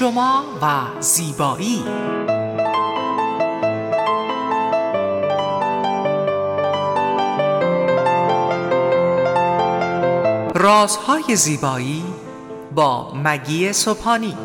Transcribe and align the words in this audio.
شما 0.00 0.44
و 0.62 1.00
زیبایی. 1.00 1.84
رازهای 10.54 11.36
زیبایی 11.36 12.04
با 12.74 13.14
مگی 13.14 13.72
صبحانی 13.72 14.36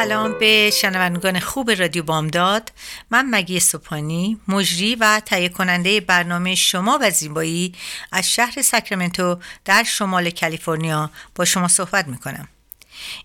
سلام 0.00 0.38
به 0.38 0.70
شنوندگان 0.80 1.40
خوب 1.40 1.70
رادیو 1.70 2.02
بامداد. 2.02 2.72
من 3.10 3.26
مگی 3.30 3.60
سپانی 3.60 4.40
مجری 4.48 4.94
و 4.94 5.20
تهیه 5.26 5.48
کننده 5.48 6.00
برنامه 6.00 6.54
شما 6.54 6.98
و 7.02 7.10
زیبایی 7.10 7.74
از 8.12 8.32
شهر 8.32 8.62
ساکرامنتو 8.62 9.38
در 9.64 9.82
شمال 9.82 10.30
کالیفرنیا 10.30 11.10
با 11.34 11.44
شما 11.44 11.68
صحبت 11.68 12.08
می‌کنم. 12.08 12.48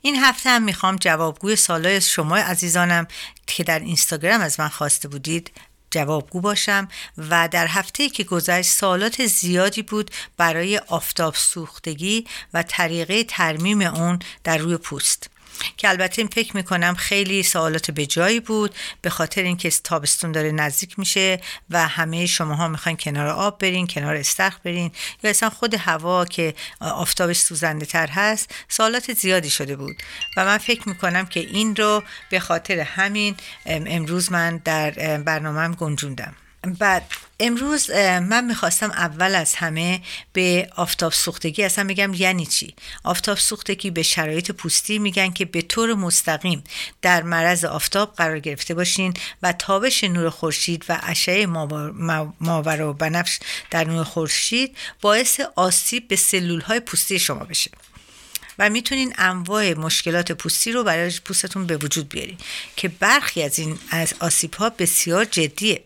این 0.01 0.15
هفته 0.15 0.49
هم 0.49 0.63
می‌خوام 0.63 0.95
جوابگوی 0.95 1.55
سالای 1.55 2.01
شما 2.01 2.37
عزیزانم 2.37 3.07
که 3.47 3.63
در 3.63 3.79
اینستاگرام 3.79 4.41
از 4.41 4.59
من 4.59 4.69
خواسته 4.69 5.07
بودید 5.07 5.51
جوابگو 5.91 6.41
باشم 6.41 6.87
و 7.17 7.49
در 7.51 7.67
هفته 7.67 8.09
که 8.09 8.23
گذشت 8.23 8.69
سوالات 8.69 9.25
زیادی 9.25 9.81
بود 9.81 10.11
برای 10.37 10.77
آفتاب 10.77 11.35
سوختگی 11.35 12.27
و 12.53 12.63
طریقه 12.63 13.23
ترمیم 13.23 13.81
اون 13.81 14.19
در 14.43 14.57
روی 14.57 14.77
پوست. 14.77 15.29
که 15.77 15.89
البته 15.89 16.21
این 16.21 16.29
فکر 16.29 16.55
می‌کنم 16.55 16.95
خیلی 16.95 17.43
سوالات 17.43 17.91
به 17.91 18.05
جایی 18.05 18.39
بود 18.39 18.75
به 19.01 19.09
خاطر 19.09 19.43
اینکه 19.43 19.69
تابستون 19.69 20.31
داره 20.31 20.51
نزدیک 20.51 20.99
میشه 20.99 21.41
و 21.69 21.87
همه 21.87 22.25
شماها 22.25 22.67
می‌خواین 22.67 22.97
کنار 22.97 23.27
آب 23.27 23.59
برین 23.59 23.87
کنار 23.87 24.15
استخر 24.15 24.57
برین 24.63 24.91
یا 25.23 25.29
اصلا 25.29 25.49
خود 25.49 25.73
هوا 25.73 26.25
که 26.25 26.53
آفتابش 26.79 27.37
سوزنده 27.37 27.85
تر 27.85 28.07
هست 28.07 28.55
سوالات 28.69 29.13
زیادی 29.13 29.49
شده 29.49 29.75
بود. 29.75 29.95
و 30.37 30.45
من 30.45 30.57
فکر 30.57 30.89
می‌کنم 30.89 31.25
که 31.25 31.39
این 31.39 31.75
رو 31.75 32.03
به 32.29 32.39
خاطر 32.39 32.79
همین 32.79 33.35
امروز 33.65 34.31
من 34.31 34.57
در 34.57 34.91
برنامهم 35.17 35.71
گنجوندم. 35.71 36.35
بعد 36.73 37.05
امروز 37.39 37.91
من 37.91 38.45
می‌خواستم 38.45 38.91
اول 38.91 39.35
از 39.35 39.55
همه 39.55 40.01
به 40.33 40.69
آفتاب 40.75 41.11
سوختگی 41.11 41.63
اصلا 41.63 41.87
بگم 41.87 42.13
یعنی 42.13 42.45
چی؟ 42.45 42.75
آفتاب 43.03 43.37
سوختگی 43.37 43.91
به 43.91 44.03
شرایط 44.03 44.51
پوستی 44.51 44.99
میگن 44.99 45.31
که 45.31 45.45
به 45.45 45.61
طور 45.61 45.93
مستقیم 45.93 46.63
در 47.01 47.23
معرض 47.23 47.65
آفتاب 47.65 48.13
قرار 48.15 48.39
گرفته 48.39 48.73
باشین 48.73 49.13
و 49.43 49.51
تابش 49.51 50.03
نور 50.03 50.29
خورشید 50.29 50.85
و 50.89 50.99
اشعه 51.03 51.45
ماورا 52.39 52.89
و 52.89 52.93
بنفش 52.93 53.39
در 53.71 53.83
نور 53.83 54.03
خورشید 54.03 54.77
باعث 55.01 55.39
آسیب 55.55 56.07
به 56.07 56.15
سلول 56.15 56.61
های 56.61 56.79
پوستی 56.79 57.19
شما 57.19 57.43
بشه. 57.43 57.71
و 58.59 58.69
می‌تونین 58.69 59.13
انواع 59.17 59.73
مشکلات 59.73 60.31
پوستی 60.31 60.71
رو 60.71 60.83
برای 60.83 61.11
پوستتون 61.25 61.65
به 61.65 61.77
وجود 61.77 62.09
بیارین 62.09 62.37
که 62.75 62.87
برخی 62.87 63.43
از 63.43 63.59
این 63.59 63.79
از 63.89 64.13
آسیب 64.19 64.53
ها 64.53 64.69
بسیار 64.69 65.25
جدیه. 65.25 65.83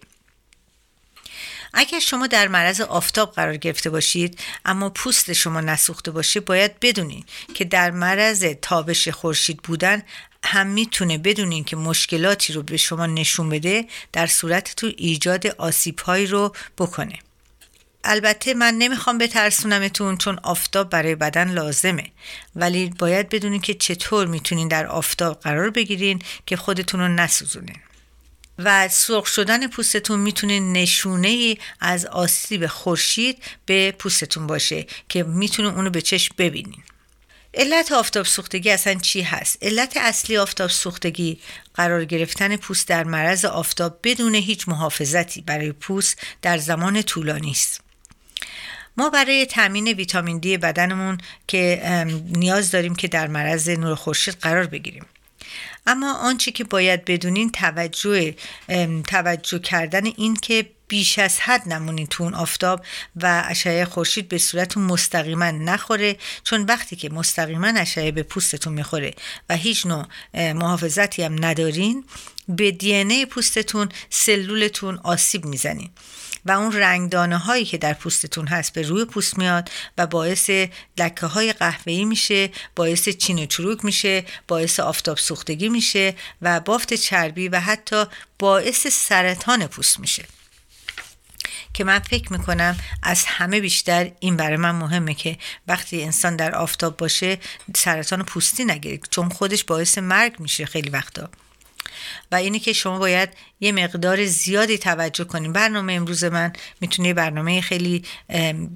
اگر 1.74 2.00
شما 2.00 2.28
در 2.28 2.48
معرض 2.48 2.82
آفتاب 2.82 3.32
قرار 3.32 3.58
گرفته 3.58 3.90
باشید 3.90 4.40
اما 4.66 4.90
پوست 4.90 5.34
شما 5.34 5.62
نسوخته 5.62 6.12
باشه 6.12 6.40
باید 6.40 6.80
بدونین 6.80 7.26
که 7.54 7.66
در 7.66 7.92
معرض 7.92 8.46
تابش 8.62 9.08
خورشید 9.08 9.58
بودن 9.58 10.04
هم 10.44 10.68
می‌تونه 10.68 11.18
بدونین 11.18 11.64
که 11.64 11.76
مشکلاتی 11.76 12.54
رو 12.54 12.64
به 12.64 12.78
شما 12.78 13.06
نشون 13.06 13.50
بده 13.50 13.86
در 14.14 14.28
صورت 14.28 14.76
تو 14.76 14.92
ایجاد 14.98 15.48
آسیب 15.48 16.00
رو 16.08 16.56
بکنه. 16.78 17.20
البته 18.04 18.54
من 18.54 18.74
نمی‌خوام 18.74 19.18
بترسونمتون 19.18 20.18
چون 20.18 20.40
آفتاب 20.44 20.90
برای 20.90 21.16
بدن 21.16 21.52
لازمه 21.52 22.12
ولی 22.56 22.94
باید 23.00 23.30
بدونین 23.30 23.62
که 23.62 23.74
چطور 23.74 24.28
می‌تونین 24.28 24.68
در 24.68 24.88
آفتاب 24.88 25.40
قرار 25.40 25.70
بگیرین 25.70 26.22
که 26.46 26.58
خودتون 26.58 27.00
رو 27.00 27.08
نسوزونین. 27.08 27.78
و 28.64 28.88
سرخ 28.88 29.26
شدن 29.26 29.68
پوستتون 29.68 30.20
می‌تونه 30.20 30.60
نشونه 30.60 31.28
ای 31.28 31.58
از 31.80 32.06
آسیب 32.06 32.68
خورشید 32.68 33.44
به 33.66 33.92
پوستتون 33.92 34.48
باشه 34.48 34.86
که 35.10 35.24
می‌تونه 35.24 35.70
اونو 35.70 35.90
به 35.90 36.02
چشم 36.02 36.36
ببینین 36.38 36.84
علت 37.54 37.92
آفتاب 37.92 38.26
سوختگی 38.26 38.70
اصلا 38.72 38.94
چی 38.94 39.22
هست؟ 39.22 39.58
علت 39.62 39.98
اصلی 39.98 40.38
آفتاب 40.38 40.70
سوختگی 40.70 41.40
قرار 41.74 42.06
گرفتن 42.06 42.56
پوست 42.56 42.88
در 42.88 43.04
معرض 43.04 43.46
آفتاب 43.46 44.00
بدون 44.04 44.36
هیچ 44.36 44.68
محافظتی 44.68 45.42
برای 45.42 45.72
پوست 45.72 46.18
در 46.42 46.58
زمان 46.58 47.02
طولانی 47.02 47.52
است. 47.52 47.82
ما 48.98 49.10
برای 49.10 49.46
تامین 49.46 49.88
ویتامین 49.88 50.40
دی 50.40 50.58
بدنمون 50.58 51.18
که 51.48 51.82
نیاز 52.30 52.72
داریم 52.72 52.96
که 52.96 53.08
در 53.08 53.28
معرض 53.28 53.70
نور 53.70 53.96
خورشید 53.96 54.38
قرار 54.42 54.66
بگیریم. 54.68 55.06
اما 55.88 56.14
آنچه 56.14 56.52
که 56.52 56.64
باید 56.64 57.06
بدونین 57.06 57.52
توجه 57.52 58.36
توجه 59.08 59.60
کردن 59.60 60.06
این 60.06 60.36
که 60.36 60.70
بیش 60.90 61.20
از 61.20 61.40
حد 61.40 61.74
نمونین 61.74 62.08
تو 62.08 62.24
اون 62.24 62.34
آفتاب 62.34 62.86
و 63.16 63.44
اشعه 63.48 63.86
خورشید 63.86 64.28
به 64.28 64.38
صورت 64.38 64.78
مستقیما 64.78 65.52
نخوره 65.52 66.18
چون 66.44 66.64
وقتی 66.64 66.96
که 66.96 67.10
مستقیما 67.10 67.68
اشعه 67.68 68.12
به 68.12 68.24
پوستتون 68.24 68.74
می‌خوره 68.74 69.14
و 69.50 69.56
هیچ 69.56 69.86
نوع 69.86 70.06
محافظتی 70.34 71.24
هم 71.24 71.46
ندارین 71.46 72.06
به 72.48 72.72
دی 72.72 73.26
پوستتون 73.26 73.90
سلولتون 74.10 75.00
آسیب 75.04 75.46
می‌زنین. 75.46 75.90
و 76.46 76.52
اون 76.52 76.72
رنگدانه 76.72 77.38
هایی 77.38 77.66
که 77.66 77.78
در 77.78 77.94
پوستتون 77.94 78.48
هست 78.48 78.74
به 78.74 78.82
روی 78.82 79.06
پوست 79.06 79.38
میاد 79.38 79.70
و 79.98 80.08
باعث 80.08 80.50
لکه 80.98 81.26
های 81.26 81.54
قهوه‌ای 81.54 82.06
میشه 82.06 82.50
باعث 82.76 83.10
چین 83.10 83.44
و 83.44 83.46
چروک 83.46 83.86
میشه 83.86 84.26
باعث 84.48 84.80
آفتاب 84.80 85.18
سوختگی 85.18 85.70
میشه 85.70 86.16
و 86.42 86.60
بافت 86.60 86.94
چربی 86.94 87.48
و 87.48 87.60
حتی 87.60 88.06
باعث 88.40 88.88
سرطان 88.88 89.68
پوست 89.68 90.00
میشه. 90.00 90.26
که 91.74 91.84
من 91.84 92.00
فکر 92.00 92.34
می‌کنم 92.34 92.78
از 93.04 93.26
همه 93.26 93.60
بیشتر 93.60 94.12
این 94.20 94.38
برای 94.38 94.58
من 94.58 94.72
مهمه 94.72 95.14
که 95.14 95.38
وقتی 95.68 96.04
انسان 96.04 96.36
در 96.36 96.56
آفتاب 96.56 96.98
باشه 96.98 97.38
سرطان 97.76 98.24
پوستی 98.24 98.66
نگیره 98.66 99.00
چون 99.10 99.30
خودش 99.30 99.64
باعث 99.64 99.98
مرگ 99.98 100.40
میشه 100.40 100.66
خیلی 100.66 100.90
وقتا. 100.90 101.30
و 102.32 102.36
اینه 102.36 102.60
که 102.60 102.74
شما 102.74 103.00
باید 103.00 103.30
یه 103.60 103.72
مقدار 103.72 104.26
زیادی 104.26 104.78
توجه 104.78 105.24
کنیم 105.24 105.54
برنامه 105.54 105.94
امروز 105.94 106.24
من 106.24 106.54
می‌تونه 106.82 107.14
برنامه 107.14 107.62
خیلی 107.62 108.04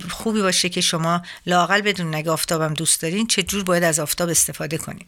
خوبی 0.10 0.42
باشه 0.42 0.70
که 0.70 0.82
شما 0.82 1.22
لاقل 1.46 1.82
بدون 1.82 2.16
نگه 2.16 2.32
آفتابم 2.32 2.74
دوست 2.74 3.02
دارین 3.02 3.28
چجور 3.28 3.64
باید 3.64 3.84
از 3.84 4.00
آفتاب 4.00 4.30
استفاده 4.30 4.78
کنیم 4.78 5.08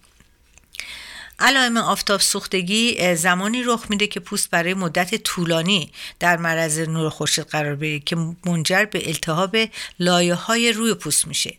علائم 1.40 1.78
آفتاب 1.78 2.22
سوختگی 2.22 3.16
زمانی 3.16 3.64
رخ 3.64 3.86
میده 3.90 4.08
که 4.08 4.20
پوست 4.20 4.50
برای 4.50 4.74
مدت 4.74 5.16
طولانی 5.16 5.92
در 6.20 6.38
معرض 6.38 6.80
نور 6.80 7.10
خورشید 7.10 7.46
قرار 7.46 7.76
بگیره 7.76 8.00
که 8.00 8.16
منجر 8.46 8.86
به 8.86 9.08
التهاب 9.08 9.58
لایه 10.00 10.34
های 10.34 10.72
روی 10.72 10.94
پوست 10.94 11.28
میشه. 11.28 11.58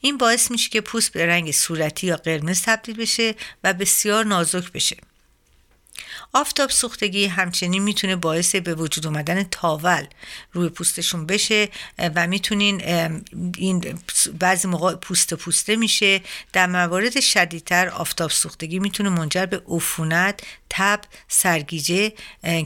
این 0.00 0.18
باعث 0.18 0.50
میشه 0.50 0.70
که 0.70 0.80
پوست 0.80 1.12
به 1.12 1.26
رنگ 1.26 1.50
صورتی 1.50 2.06
یا 2.06 2.16
قرمز 2.16 2.62
تبدیل 2.62 2.96
بشه 2.96 3.34
و 3.64 3.72
بسیار 3.72 4.24
نازک 4.24 4.72
بشه. 4.72 4.96
آفتاب 6.32 6.70
سوختگی 6.70 7.26
همچنین 7.26 7.82
می‌تونه 7.82 8.16
باعث 8.16 8.54
به 8.56 8.74
وجود 8.74 9.06
اومدن 9.06 9.42
تاول 9.42 10.06
روی 10.52 10.68
پوستشون 10.68 11.26
بشه 11.26 11.68
و 11.98 12.26
می‌تونین 12.26 12.80
این 13.56 13.98
بعضی 14.38 14.68
موقع 14.68 14.94
پوست 14.94 15.34
پوسته 15.34 15.76
میشه. 15.76 16.22
در 16.52 16.66
موارد 16.66 17.20
شدیدتر 17.20 17.88
آفتاب 17.88 18.30
سوختگی 18.30 18.78
می‌تونه 18.78 19.08
منجر 19.08 19.46
به 19.46 19.62
عفونت، 19.68 20.40
تب، 20.70 21.00
سرگیجه، 21.28 22.12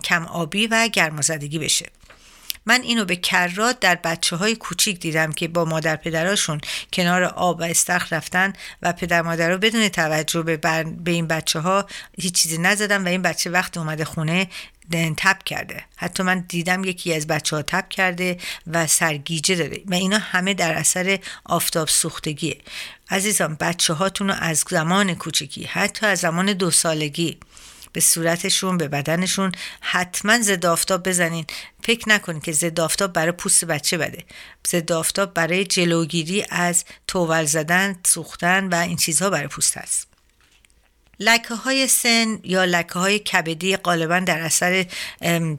کم 0.04 0.26
آبی 0.26 0.66
و 0.66 0.88
گرمازدگی 0.92 1.58
بشه. 1.58 1.90
من 2.66 2.82
اینو 2.82 3.04
به 3.04 3.16
کرات 3.16 3.80
در 3.80 3.94
بچه 3.94 4.36
های 4.36 4.56
کوچیک 4.56 5.00
دیدم 5.00 5.32
که 5.32 5.48
با 5.48 5.64
مادر 5.64 5.96
پدراشون 5.96 6.60
کنار 6.92 7.24
آب 7.24 7.60
و 7.60 7.62
استخر 7.62 8.16
رفتن 8.16 8.52
و 8.82 8.92
پدر 8.92 9.22
مادر 9.22 9.50
رو 9.50 9.58
بدون 9.58 9.88
توجه 9.88 10.42
به, 10.42 10.56
به 10.84 11.10
این 11.10 11.26
بچه 11.26 11.60
ها 11.60 11.86
هیچ 12.18 12.34
چیزی 12.34 12.58
نزدن 12.58 13.04
و 13.04 13.08
این 13.08 13.22
بچه 13.22 13.50
وقت 13.50 13.76
اومده 13.76 14.04
خونه 14.04 14.48
تب 15.16 15.42
کرده. 15.44 15.84
حتی 15.96 16.22
من 16.22 16.44
دیدم 16.48 16.84
یکی 16.84 17.14
از 17.14 17.26
بچه 17.26 17.56
ها 17.56 17.62
تب 17.62 17.88
کرده 17.88 18.38
و 18.66 18.86
سرگیجه 18.86 19.54
داره 19.54 19.82
و 19.86 19.94
اینا 19.94 20.18
همه 20.18 20.54
در 20.54 20.74
اثر 20.74 21.18
آفتاب 21.44 21.88
سوختگیه. 21.88 22.56
عزیزان 23.10 23.56
بچه 23.60 23.94
هاتون 23.94 24.28
رو 24.28 24.34
از 24.40 24.64
زمان 24.70 25.14
کوچکی 25.14 25.64
حتی 25.64 26.06
از 26.06 26.18
زمان 26.18 26.52
دو 26.52 26.70
سالگی 26.70 27.38
به 27.92 28.00
صورتشون 28.00 28.78
به 28.78 28.88
بدنشون 28.88 29.52
حتما 29.80 30.38
ضد 30.38 30.66
آفتاب 30.66 31.08
بزنین. 31.08 31.46
فکر 31.82 32.08
نکنید 32.08 32.42
که 32.42 32.52
ضد 32.52 32.80
آفتاب 32.80 33.12
برای 33.12 33.32
پوست 33.32 33.64
بچه 33.64 33.98
بده. 33.98 34.24
ضد 34.68 34.92
آفتاب 34.92 35.34
برای 35.34 35.64
جلوگیری 35.64 36.44
از 36.50 36.84
توول 37.06 37.44
زدن 37.44 37.96
سوختن 38.06 38.68
و 38.68 38.74
این 38.74 38.96
چیزها 38.96 39.30
برای 39.30 39.48
پوست 39.48 39.78
هست. 39.78 40.10
لکه 41.20 41.54
های 41.54 41.88
سن 41.88 42.38
یا 42.44 42.64
لکه 42.64 42.94
های 42.94 43.18
کبدی 43.18 43.76
غالبا 43.76 44.18
در 44.18 44.40
اثر 44.40 44.86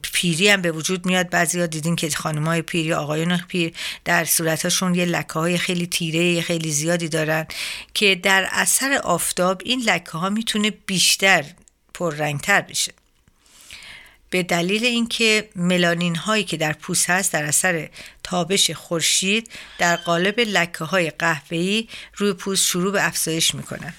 پیری 0.02 0.50
هم 0.50 0.62
به 0.62 0.72
وجود 0.72 1.06
میاد. 1.06 1.30
بعضی 1.30 1.60
ها 1.60 1.66
دیدین 1.66 1.96
که 1.96 2.10
خانم 2.10 2.48
های 2.48 2.62
پیر 2.62 2.86
یا 2.86 3.00
آقایان 3.00 3.38
پیر 3.38 3.74
در 4.06 4.26
صورتشون 4.26 4.96
یه 4.96 5.06
لکه 5.06 5.34
های 5.34 5.58
خیلی 5.58 5.88
تیره 5.88 6.42
خیلی 6.42 6.72
زیادی 6.72 7.10
دارن 7.10 7.46
که 7.94 8.16
در 8.16 8.48
اثر 8.52 8.94
آفتاب 9.04 9.62
این 9.66 9.82
لکه 9.82 10.12
ها 10.12 10.30
می‌تونه 10.30 10.70
بیشتر 10.70 11.46
پررنگتر 11.94 12.62
بشه. 12.62 12.94
به 14.32 14.44
دلیل 14.44 14.86
اینکه 14.86 15.50
ملانین 15.56 16.16
هایی 16.16 16.44
که 16.44 16.58
در 16.58 16.74
پوست 16.74 17.10
هست 17.10 17.34
در 17.34 17.44
اثر 17.44 17.90
تابش 18.24 18.72
خورشید 18.72 19.52
در 19.78 19.96
قالب 19.96 20.40
لکه 20.40 20.84
های 20.84 21.10
قهوه‌ای 21.10 21.88
روی 22.16 22.34
پوست 22.34 22.66
شروع 22.66 22.92
به 22.92 23.08
افزایش 23.08 23.56
می‌کنن 23.56 23.94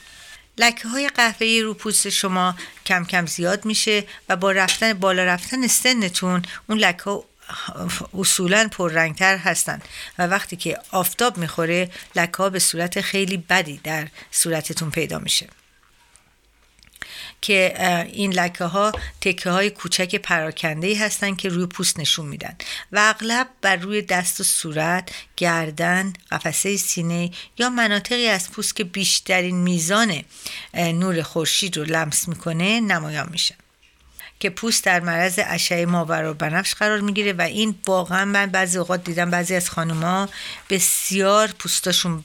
لکه 0.58 0.88
های 0.88 1.08
قهوه‌ای 1.08 1.62
رو 1.62 1.74
پوست 1.74 2.08
شما 2.08 2.54
کم 2.86 3.04
کم 3.04 3.26
زیاد 3.26 3.64
میشه 3.64 4.04
و 4.28 4.36
با 4.36 4.52
رفتن 4.52 4.92
بالا 4.92 5.24
رفتن 5.24 5.66
سنتون 5.66 6.42
اون 6.68 6.78
لکه 6.78 7.02
ها 7.02 7.24
اصولا 8.18 8.68
پررنگتر 8.72 9.36
هستن 9.36 9.80
و 10.18 10.26
وقتی 10.26 10.56
که 10.56 10.78
آفتاب 10.90 11.38
می‌خوره 11.38 11.90
لکه 12.16 12.36
ها 12.36 12.50
به 12.50 12.58
صورت 12.58 13.00
خیلی 13.00 13.36
بدی 13.36 13.80
در 13.84 14.08
صورتتون 14.30 14.90
پیدا 14.90 15.18
میشه. 15.18 15.48
که 17.42 17.74
این 18.12 18.32
لکه 18.32 18.64
ها 18.64 18.92
تکه 19.20 19.50
های 19.50 19.70
کوچک 19.70 20.16
پراکنده 20.16 20.86
ای 20.86 20.94
هستن 20.94 21.34
که 21.34 21.48
روی 21.48 21.66
پوست 21.66 22.00
نشون 22.00 22.26
میدن 22.26 22.54
و 22.92 22.98
اغلب 23.02 23.48
بر 23.62 23.76
روی 23.76 24.02
دست 24.02 24.40
و 24.40 24.44
صورت 24.44 25.10
گردن 25.36 26.12
قفسه 26.30 26.76
سینه 26.76 27.30
یا 27.58 27.70
مناطقی 27.70 28.26
از 28.26 28.50
پوست 28.50 28.76
که 28.76 28.84
بیشترین 28.84 29.56
میزان 29.56 30.22
نور 30.74 31.22
خورشید 31.22 31.76
رو 31.76 31.84
لمس 31.84 32.28
می‌کنه 32.28 32.80
نمایان 32.80 33.28
میشه 33.30 33.54
که 34.40 34.50
پوست 34.50 34.84
در 34.84 35.00
معرض 35.00 35.40
اشعه 35.44 35.86
ماور 35.86 36.24
و 36.24 36.34
بنفش 36.34 36.74
قرار 36.74 37.00
می‌گیره 37.00 37.32
و 37.32 37.42
این 37.42 37.74
واقعا 37.86 38.24
من 38.24 38.46
بعضی 38.46 38.78
اوقات 38.78 39.04
دیدم 39.04 39.30
بعضی 39.30 39.54
از 39.54 39.70
خانوما 39.70 40.28
بسیار 40.70 41.48
پوستاشون 41.58 42.24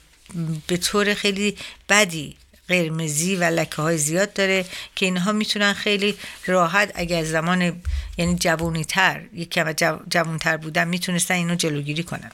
به 0.67 0.77
طور 0.77 1.13
خیلی 1.13 1.57
بدی 1.89 2.37
قرمزی 2.69 3.35
و 3.35 3.43
لکه 3.43 3.81
های 3.81 3.97
زیاد 3.97 4.33
داره 4.33 4.65
که 4.95 5.05
اینها 5.05 5.31
می‌تونن 5.31 5.73
خیلی 5.73 6.17
راحت 6.45 6.91
اگر 6.95 7.23
زمان 7.23 7.81
یعنی 8.17 8.35
جوونی 8.35 8.85
تر 8.85 9.21
یک 9.33 9.49
کم 9.49 9.73
جوون 10.09 10.37
تر 10.37 10.57
بودن 10.57 10.87
می‌تونستن 10.87 11.35
اینو 11.35 11.55
جلوگیری 11.55 12.03
کنن. 12.03 12.31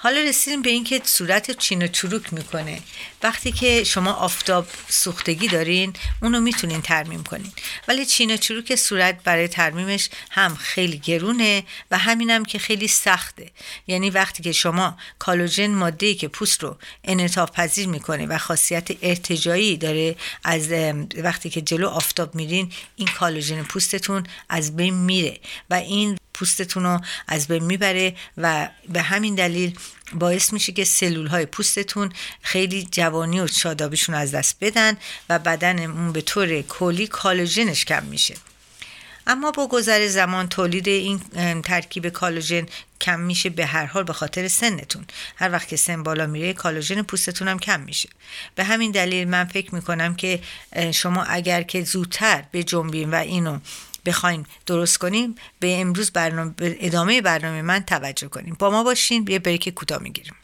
حالا 0.00 0.20
رسیدیم 0.20 0.62
به 0.62 0.70
اینکه 0.70 1.00
صورت 1.04 1.50
چین 1.50 1.82
و 1.82 1.86
چروک 1.86 2.32
می‌کنه. 2.32 2.80
وقتی 3.22 3.52
که 3.52 3.84
شما 3.84 4.12
آفتاب 4.12 4.66
سوختگی 4.88 5.48
دارین 5.48 5.92
اونو 6.22 6.40
می‌تونین 6.40 6.82
ترمیم 6.82 7.22
کنین. 7.22 7.52
ولی 7.88 8.06
چین 8.06 8.34
و 8.34 8.36
چروک 8.36 8.76
صورت 8.76 9.22
برای 9.24 9.48
ترمیمش 9.48 10.08
هم 10.30 10.56
خیلی 10.56 10.98
گرونه 10.98 11.64
و 11.90 11.98
همینم 11.98 12.44
که 12.44 12.58
خیلی 12.58 12.88
سخته. 12.88 13.50
یعنی 13.86 14.10
وقتی 14.10 14.42
که 14.42 14.52
شما 14.52 14.96
کالوژن 15.18 15.70
ماده 15.70 16.14
که 16.14 16.28
پوست 16.28 16.62
رو 16.62 16.78
انعطاف 17.04 17.50
پذیر 17.50 17.88
می‌کنه 17.88 18.26
و 18.26 18.38
خاصیت 18.38 18.88
ارتجایی 19.02 19.76
داره 19.76 20.16
از 20.44 20.68
وقتی 21.16 21.50
که 21.50 21.60
جلو 21.60 21.88
آفتاب 21.88 22.34
میرین 22.34 22.72
این 22.96 23.08
کالوژن 23.08 23.62
پوستتون 23.62 24.26
از 24.48 24.76
بین 24.76 24.94
میره 24.94 25.40
و 25.70 25.74
این 25.74 26.18
پوستتون 26.38 26.84
رو 26.84 27.00
از 27.28 27.48
بین 27.48 27.64
می‌بره 27.64 28.16
و 28.36 28.68
به 28.88 29.02
همین 29.02 29.34
دلیل 29.34 29.78
باعث 30.12 30.52
میشه 30.52 30.72
که 30.72 30.84
سلول 30.84 31.26
های 31.26 31.46
پوستتون 31.46 32.12
خیلی 32.42 32.88
جوانی 32.90 33.40
و 33.40 33.46
شادابیشون 33.46 34.14
از 34.14 34.34
دست 34.34 34.56
بدن 34.60 34.96
و 35.28 35.38
بدنمون 35.38 36.12
به 36.12 36.20
طور 36.20 36.62
کلی 36.62 37.06
کالوژنش 37.06 37.84
کم 37.84 38.04
میشه. 38.04 38.34
اما 39.26 39.50
با 39.50 39.66
گذر 39.66 40.06
زمان 40.06 40.48
تولید 40.48 40.88
این 40.88 41.20
ترکیب 41.62 42.08
کالوژن 42.08 42.66
کم 43.00 43.20
میشه 43.20 43.50
به 43.50 43.66
هر 43.66 43.86
حال 43.86 44.04
به 44.04 44.12
خاطر 44.12 44.48
سنتون. 44.48 45.04
هر 45.36 45.52
وقت 45.52 45.68
که 45.68 45.76
سن 45.76 46.02
بالا 46.02 46.26
میره 46.26 46.52
کالوژن 46.52 47.02
پوستتون 47.02 47.48
هم 47.48 47.58
کم 47.58 47.80
میشه. 47.80 48.08
به 48.54 48.64
همین 48.64 48.90
دلیل 48.90 49.28
من 49.28 49.44
فکر 49.44 49.74
می‌کنم 49.74 50.14
که 50.14 50.40
شما 50.94 51.24
اگر 51.24 51.62
که 51.62 51.84
زودتر 51.84 52.44
به 52.52 52.62
جنبین 52.62 53.10
و 53.10 53.14
اینو 53.14 53.58
بخوایم 54.08 54.42
درست 54.66 54.98
کنیم 54.98 55.34
به 55.60 55.80
امروز 55.80 56.10
برنامه 56.10 56.54
ادامه 56.60 57.20
برنامه 57.22 57.62
من 57.62 57.80
توجه 57.80 58.28
کنیم. 58.28 58.56
با 58.58 58.70
ما 58.70 58.84
باشین 58.84 59.26
یه 59.28 59.38
بریک 59.38 59.68
کوتاه 59.68 60.02
می‌گیریم. 60.02 60.34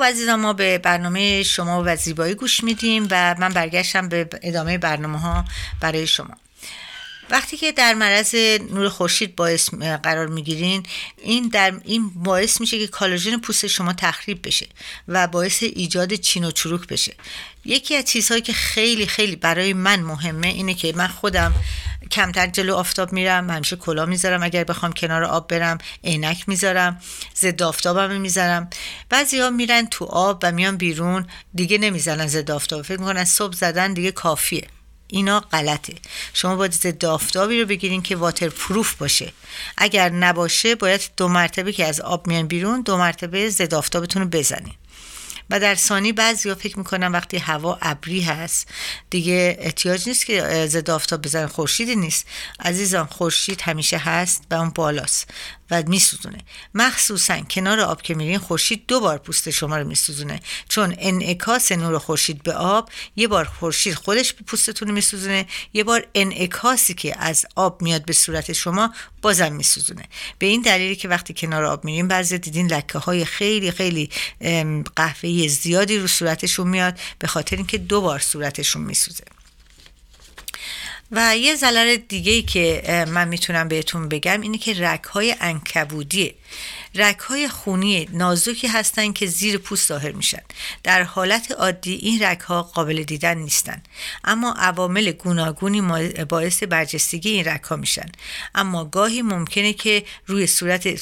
خب 0.00 0.06
عزیزان 0.06 0.40
ما 0.40 0.52
به 0.52 0.78
برنامه 0.78 1.42
شما 1.42 1.82
و 1.86 1.96
زیبایی 1.96 2.34
گوش 2.34 2.64
میدیم 2.64 3.08
و 3.10 3.34
من 3.38 3.48
برگشتم 3.48 4.08
به 4.08 4.28
ادامه 4.42 4.78
برنامه 4.78 5.18
ها 5.18 5.44
برای 5.80 6.06
شما. 6.06 6.36
وقتی 7.30 7.56
که 7.56 7.72
در 7.72 7.94
معرض 7.94 8.34
نور 8.70 8.88
خورشید 8.88 9.36
باعث 9.36 9.70
قرار 10.02 10.26
می‌گیرین 10.26 10.82
این 11.22 11.48
در 11.48 11.72
این 11.84 12.10
باعث 12.10 12.60
میشه 12.60 12.78
که 12.78 12.86
کالاژن 12.86 13.36
پوست 13.36 13.66
شما 13.66 13.92
تخریب 13.92 14.46
بشه 14.46 14.66
و 15.08 15.26
باعث 15.26 15.62
ایجاد 15.62 16.14
چین 16.14 16.44
و 16.44 16.50
چروک 16.50 16.86
بشه. 16.86 17.14
یکی 17.64 17.96
از 17.96 18.04
چیزهایی 18.04 18.42
که 18.42 18.52
خیلی 18.52 19.06
خیلی 19.06 19.36
برای 19.36 19.72
من 19.72 20.00
مهمه 20.00 20.46
اینه 20.46 20.74
که 20.74 20.92
من 20.96 21.08
خودم 21.08 21.54
کمتر 22.10 22.46
جلو 22.46 22.74
آفتاب 22.74 23.12
میرم 23.12 23.50
همیشه 23.50 23.76
کلا 23.76 24.06
می‌ذارم 24.06 24.42
اگر 24.42 24.64
بخوام 24.64 24.92
کنار 24.92 25.24
آب 25.24 25.48
برم 25.48 25.78
عینک 26.04 26.48
می‌ذارم 26.48 27.00
ضد 27.36 27.62
آفتابم 27.62 28.20
می‌ذارم. 28.20 28.70
ها 29.40 29.50
میرن 29.50 29.86
تو 29.86 30.04
آب 30.04 30.40
و 30.42 30.52
میان 30.52 30.76
بیرون 30.76 31.26
دیگه 31.54 31.78
نمی‌زنن 31.78 32.26
ضد 32.26 32.50
آفتاب. 32.50 32.82
فکر 32.82 33.00
می‌کنن 33.00 33.24
صبح 33.24 33.54
زدن 33.54 33.92
دیگه 33.92 34.12
کافیه. 34.12 34.66
اینا 35.12 35.40
غلطه. 35.40 35.94
شما 36.34 36.56
باید 36.56 36.72
ضد 36.72 37.04
آفتابی 37.04 37.60
رو 37.60 37.66
بگیرین 37.66 38.02
که 38.02 38.16
واتر 38.16 38.48
پروف 38.48 38.94
باشه. 38.94 39.32
اگر 39.76 40.10
نباشه 40.10 40.74
باید 40.74 41.00
دو 41.16 41.28
مرتبه 41.28 41.72
که 41.72 41.86
از 41.86 42.00
آب 42.00 42.26
میان 42.26 42.46
بیرون 42.46 42.82
دو 42.82 42.96
مرتبه 42.96 43.50
ضد 43.50 43.74
آفتابتون 43.74 44.22
رو 44.22 44.28
بزنین. 44.28 44.74
و 45.50 45.60
در 45.60 45.74
ثانی 45.74 46.12
بعضی 46.12 46.48
ها 46.48 46.54
فکر 46.54 46.78
می‌کنن 46.78 47.12
وقتی 47.12 47.38
هوا 47.38 47.78
ابری 47.82 48.20
هست 48.20 48.68
دیگه 49.10 49.56
احتیاج 49.60 50.08
نیست 50.08 50.26
که 50.26 50.66
ضد 50.66 50.90
آفتاب 50.90 51.22
بزن 51.22 51.46
خورشیدی 51.46 51.96
نیست. 51.96 52.26
عزیزان 52.60 53.06
خورشید 53.06 53.60
همیشه 53.60 53.98
هست 53.98 54.42
و 54.50 54.54
اون 54.54 54.70
بالاست. 54.70 55.30
و 55.70 55.82
میسوزونه. 55.86 56.38
مخصوصا 56.74 57.40
کنار 57.40 57.80
آب 57.80 58.02
که 58.02 58.14
میرین 58.14 58.38
خورشید 58.38 58.86
دو 58.86 59.00
بار 59.00 59.18
پوست 59.18 59.50
شما 59.50 59.78
رو 59.78 59.86
میسوزونه. 59.86 60.40
چون 60.68 60.94
انعکاس 60.98 61.72
نور 61.72 61.98
خورشید 61.98 62.42
به 62.42 62.52
آب 62.52 62.90
یه 63.16 63.28
بار 63.28 63.44
خورشید 63.44 63.94
خودش 63.94 64.34
پوستتون 64.34 64.88
رو 64.88 64.94
میسوزونه 64.94 65.46
یه 65.72 65.84
بار 65.84 66.06
انعکاسی 66.14 66.94
که 66.94 67.18
از 67.18 67.46
آب 67.56 67.82
میاد 67.82 68.04
به 68.04 68.12
صورت 68.12 68.52
شما 68.52 68.94
بازم 69.22 69.52
میسوزونه. 69.52 70.04
به 70.38 70.46
این 70.46 70.62
دلیلی 70.62 70.96
که 70.96 71.08
وقتی 71.08 71.34
کنار 71.34 71.64
آب 71.64 71.84
میریم 71.84 72.08
بعضی 72.08 72.38
دیدین 72.38 72.66
لکه 72.66 72.98
های 72.98 73.24
خیلی 73.24 73.70
خیلی 73.70 74.10
قهوه‌ای 74.96 75.48
زیادی 75.48 75.98
رو 75.98 76.06
صورتشون 76.06 76.68
میاد 76.68 76.98
به 77.18 77.26
خاطر 77.26 77.56
اینکه 77.56 77.78
دو 77.78 78.00
بار 78.00 78.18
صورتشون 78.18 78.82
میسوزه. 78.82 79.24
و 81.12 81.36
یه 81.36 81.54
ضرر 81.54 81.98
دیگه 82.08 82.32
ای 82.32 82.42
که 82.42 83.04
من 83.08 83.28
می‌تونم 83.28 83.68
بهتون 83.68 84.08
بگم 84.08 84.40
اینه 84.40 84.58
که 84.58 84.74
رک 84.74 85.04
های 85.04 85.36
انکبودیه. 85.40 86.34
رک 86.94 87.18
های 87.18 87.48
خونی 87.48 88.08
نازکی 88.12 88.66
هستن 88.66 89.12
که 89.12 89.26
زیر 89.26 89.58
پوست 89.58 89.88
ظاهر 89.88 90.12
میشن. 90.12 90.42
در 90.82 91.02
حالت 91.02 91.52
عادی 91.52 91.94
این 91.94 92.22
رک 92.22 92.40
ها 92.40 92.62
قابل 92.62 93.02
دیدن 93.02 93.38
نیستن. 93.38 93.82
اما 94.24 94.54
عوامل 94.58 95.12
گوناگونی 95.12 95.80
باعث 96.24 96.62
برجستگی 96.62 97.30
این 97.30 97.44
رک 97.44 97.62
ها 97.62 97.76
میشن. 97.76 98.06
اما 98.54 98.84
گاهی 98.84 99.22
ممکنه 99.22 99.72
که 99.72 100.04
روی 100.26 100.46
صورت, 100.46 100.96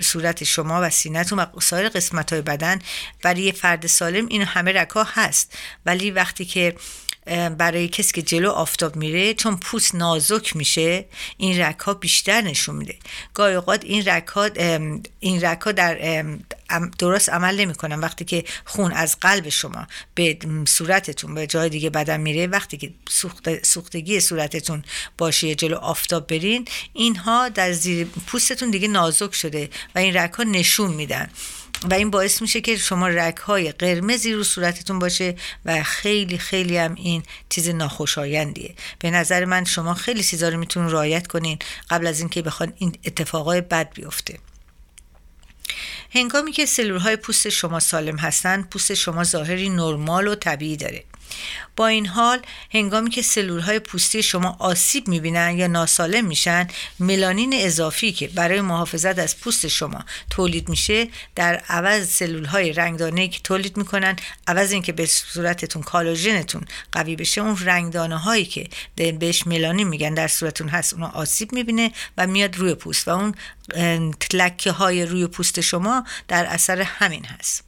صورت 0.00 0.44
شما 0.44 0.80
و 0.82 0.90
سینتون 0.90 1.38
و 1.38 1.60
سایر 1.60 1.88
قسمت 1.88 2.32
های 2.32 2.42
بدن 2.42 2.78
برای 3.22 3.52
فرد 3.52 3.86
سالم 3.86 4.26
این 4.26 4.42
همه 4.42 4.72
رک 4.72 4.90
ها 4.90 5.06
هست. 5.14 5.58
ولی 5.86 6.10
وقتی 6.10 6.44
که 6.44 6.74
برای 7.58 7.88
کسی 7.88 8.12
که 8.12 8.22
جلو 8.22 8.50
آفتاب 8.50 8.96
میره 8.96 9.34
چون 9.34 9.56
پوست 9.56 9.94
نازک 9.94 10.56
میشه 10.56 11.04
این 11.36 11.60
رک 11.60 11.78
ها 11.78 11.94
بیشتر 11.94 12.40
نشون 12.40 12.76
میده. 12.76 12.96
گاهی 13.34 13.54
اوقات 13.54 13.84
این 13.84 14.04
رک 14.08 14.26
ها 14.26 14.44
این 15.20 15.44
رک 15.44 15.60
ها 15.60 15.72
در 15.72 16.24
درست 16.98 17.28
عمل 17.28 17.60
نمی‌کنن. 17.60 18.00
وقتی 18.00 18.24
که 18.24 18.44
خون 18.64 18.92
از 18.92 19.16
قلب 19.20 19.48
شما 19.48 19.86
به 20.14 20.38
صورتتون 20.66 21.34
به 21.34 21.46
جای 21.46 21.68
دیگه 21.68 21.90
بدن 21.90 22.20
میره 22.20 22.46
وقتی 22.46 22.76
که 22.76 22.90
سوختگی 23.62 24.20
صورتتون 24.20 24.84
باشه 25.18 25.54
جلو 25.54 25.76
آفتاب 25.76 26.26
برین 26.26 26.68
اینها 26.92 27.48
در 27.48 27.72
زیر 27.72 28.06
پوستتون 28.26 28.70
دیگه 28.70 28.88
نازک 28.88 29.34
شده 29.34 29.70
و 29.94 29.98
این 29.98 30.16
رک 30.16 30.32
ها 30.32 30.42
نشون 30.42 30.90
میدن. 30.94 31.30
و 31.90 31.94
این 31.94 32.10
باعث 32.10 32.42
میشه 32.42 32.60
که 32.60 32.76
شما 32.76 33.08
رک 33.08 33.36
های 33.36 33.72
قرمزی 33.72 34.32
رو 34.32 34.44
صورتتون 34.44 34.98
باشه 34.98 35.36
و 35.64 35.82
خیلی 35.82 36.38
خیلی 36.38 36.76
هم 36.76 36.94
این 36.94 37.22
چیز 37.48 37.68
ناخوشایندیه. 37.68 38.74
به 38.98 39.10
نظر 39.10 39.44
من 39.44 39.64
شما 39.64 39.94
خیلی 39.94 40.22
چیزا 40.22 40.48
رو 40.48 40.58
می‌تونین 40.58 40.90
رعایت 40.90 41.26
کنین 41.26 41.58
قبل 41.90 42.06
از 42.06 42.20
اینکه 42.20 42.42
بخوان 42.42 42.72
این 42.76 42.92
اتفاقای 43.04 43.60
بد 43.60 43.94
بیفته. 43.94 44.38
هنگامی 46.10 46.52
که 46.52 46.66
سلول 46.66 46.98
های 46.98 47.16
پوست 47.16 47.48
شما 47.48 47.80
سالم 47.80 48.16
هستن 48.16 48.62
پوست 48.62 48.94
شما 48.94 49.24
ظاهری 49.24 49.68
نرمال 49.68 50.28
و 50.28 50.34
طبیعی 50.34 50.76
داره. 50.76 51.04
با 51.76 51.86
این 51.86 52.06
حال 52.06 52.42
هنگامی 52.74 53.10
که 53.10 53.22
سلول 53.22 53.60
های 53.60 53.78
پوستی 53.78 54.22
شما 54.22 54.56
آسیب 54.58 55.08
می‌بینن 55.08 55.58
یا 55.58 55.66
ناسالم 55.66 56.24
میشن 56.24 56.68
ملانین 57.00 57.54
اضافی 57.56 58.12
که 58.12 58.28
برای 58.28 58.60
محافظت 58.60 59.18
از 59.18 59.40
پوست 59.40 59.68
شما 59.68 60.04
تولید 60.30 60.68
میشه 60.68 61.08
در 61.34 61.54
عوض 61.68 62.08
سلول 62.08 62.44
های 62.44 62.72
رنگدانه 62.72 63.28
که 63.28 63.40
تولید 63.44 63.76
می‌کنن 63.76 64.16
عوض 64.46 64.72
اینکه 64.72 64.92
به 64.92 65.06
صورتتون 65.06 65.82
کالاژنتون 65.82 66.62
قوی 66.92 67.16
بشه 67.16 67.40
اون 67.40 67.58
رنگدانه 67.58 68.18
هایی 68.18 68.44
که 68.44 68.68
بهش 68.96 69.46
ملانین 69.46 69.88
میگن 69.88 70.14
در 70.14 70.28
صورتتون 70.28 70.68
هست 70.68 70.94
اونو 70.94 71.06
آسیب 71.06 71.52
می‌بینه 71.52 71.92
و 72.18 72.26
میاد 72.26 72.56
روی 72.56 72.74
پوست 72.74 73.08
و 73.08 73.10
اون 73.10 73.34
لکه 74.32 74.70
های 74.70 75.06
روی 75.06 75.26
پوست 75.26 75.60
شما 75.60 76.04
در 76.28 76.46
اثر 76.46 76.82
همین 76.82 77.24
هست. 77.24 77.63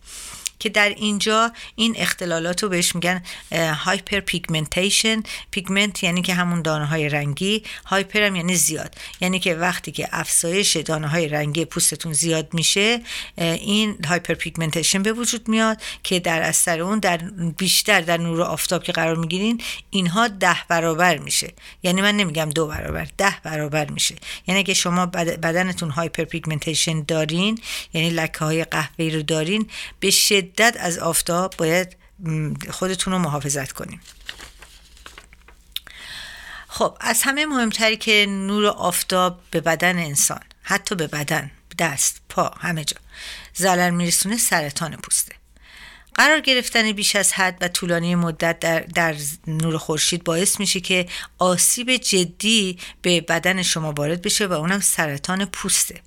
که 0.59 0.69
در 0.69 0.89
اینجا 0.89 1.53
این 1.77 1.95
اختلالات 1.99 2.63
رو 2.63 2.69
بهش 2.69 2.95
میگن 2.95 3.23
hyperpigmentation 3.53 5.23
پیگمنت 5.51 6.03
یعنی 6.03 6.23
که 6.23 6.35
همون 6.35 6.63
دانه 6.63 6.87
های 6.87 7.09
رنگی 7.09 7.63
hyper 7.85 8.23
هم 8.23 8.37
یعنی 8.37 8.55
زیاد. 8.55 8.95
یعنی 9.21 9.39
که 9.39 9.55
وقتی 9.55 9.93
که 9.93 10.09
افزایش 10.13 10.77
دانه 10.77 11.09
های 11.09 11.29
رنگی 11.29 11.65
پوستتون 11.65 12.13
زیاد 12.13 12.55
میشه 12.55 13.01
این 13.39 13.97
hyperpigmentation 14.09 15.03
به 15.03 15.13
وجود 15.13 15.49
میاد 15.49 15.83
که 16.03 16.21
در 16.21 16.43
اثر 16.43 16.81
اون 16.81 16.99
در 16.99 17.17
بیشتر 17.59 18.01
در 18.01 18.17
نور 18.17 18.43
آفتاب 18.43 18.83
که 18.83 18.93
قرار 18.93 19.17
می‌گیرین 19.17 19.61
اینها 19.91 20.29
ده 20.29 20.57
برابر 20.69 21.19
میشه. 21.19 21.53
یعنی 21.83 22.03
من 22.03 22.17
نمیگم 22.17 22.51
دو 22.51 22.67
برابر 22.67 23.09
ده 23.19 23.35
برابر 23.43 23.91
میشه. 23.91 24.15
یعنی 24.47 24.63
که 24.63 24.75
شما 24.75 25.07
بدنتون 25.07 25.91
hyperpigmentation 25.91 27.03
دارین 27.03 27.59
یعنی 27.93 28.11
لکه 28.11 28.39
های 28.39 28.65
قهوه‌ای 28.65 29.11
رو 29.11 29.23
دارین 29.23 29.69
به 30.01 30.11
شدت 30.47 30.77
از 30.79 30.99
آفتاب 30.99 31.55
باید 31.59 31.97
خودتون 32.71 33.13
رو 33.13 33.19
محافظت 33.19 33.73
کنیم. 33.73 34.01
خب 36.69 36.97
از 37.01 37.23
همه 37.23 37.47
مهمتری 37.47 37.97
که 37.97 38.27
نور 38.29 38.67
آفتاب 38.67 39.41
به 39.51 39.61
بدن 39.61 39.99
انسان 39.99 40.41
حتی 40.63 40.95
به 40.95 41.07
بدن 41.07 41.51
دست 41.79 42.21
پا 42.29 42.49
همه 42.49 42.85
جا 42.85 42.97
ضرر 43.57 43.91
میرسونه 43.91 44.37
سرطان 44.37 44.97
پوسته. 44.97 45.35
قرار 46.15 46.41
گرفتن 46.41 46.93
بیش 46.93 47.17
از 47.17 47.33
حد 47.33 47.59
و 47.61 47.69
طولانی 47.69 48.15
مدت 48.15 48.59
در, 48.59 48.81
در 48.81 49.15
نور 49.47 49.79
خورشید 49.79 50.25
باعث 50.25 50.61
میشه 50.61 50.81
که 50.81 51.07
آسیب 51.39 51.97
جدی 51.97 52.79
به 53.03 53.21
بدن 53.21 53.63
شما 53.63 53.93
وارد 53.93 54.23
بشه 54.23 54.47
و 54.47 54.53
اونم 54.53 54.81
سرطان 54.81 55.45
پوسته. 55.45 56.01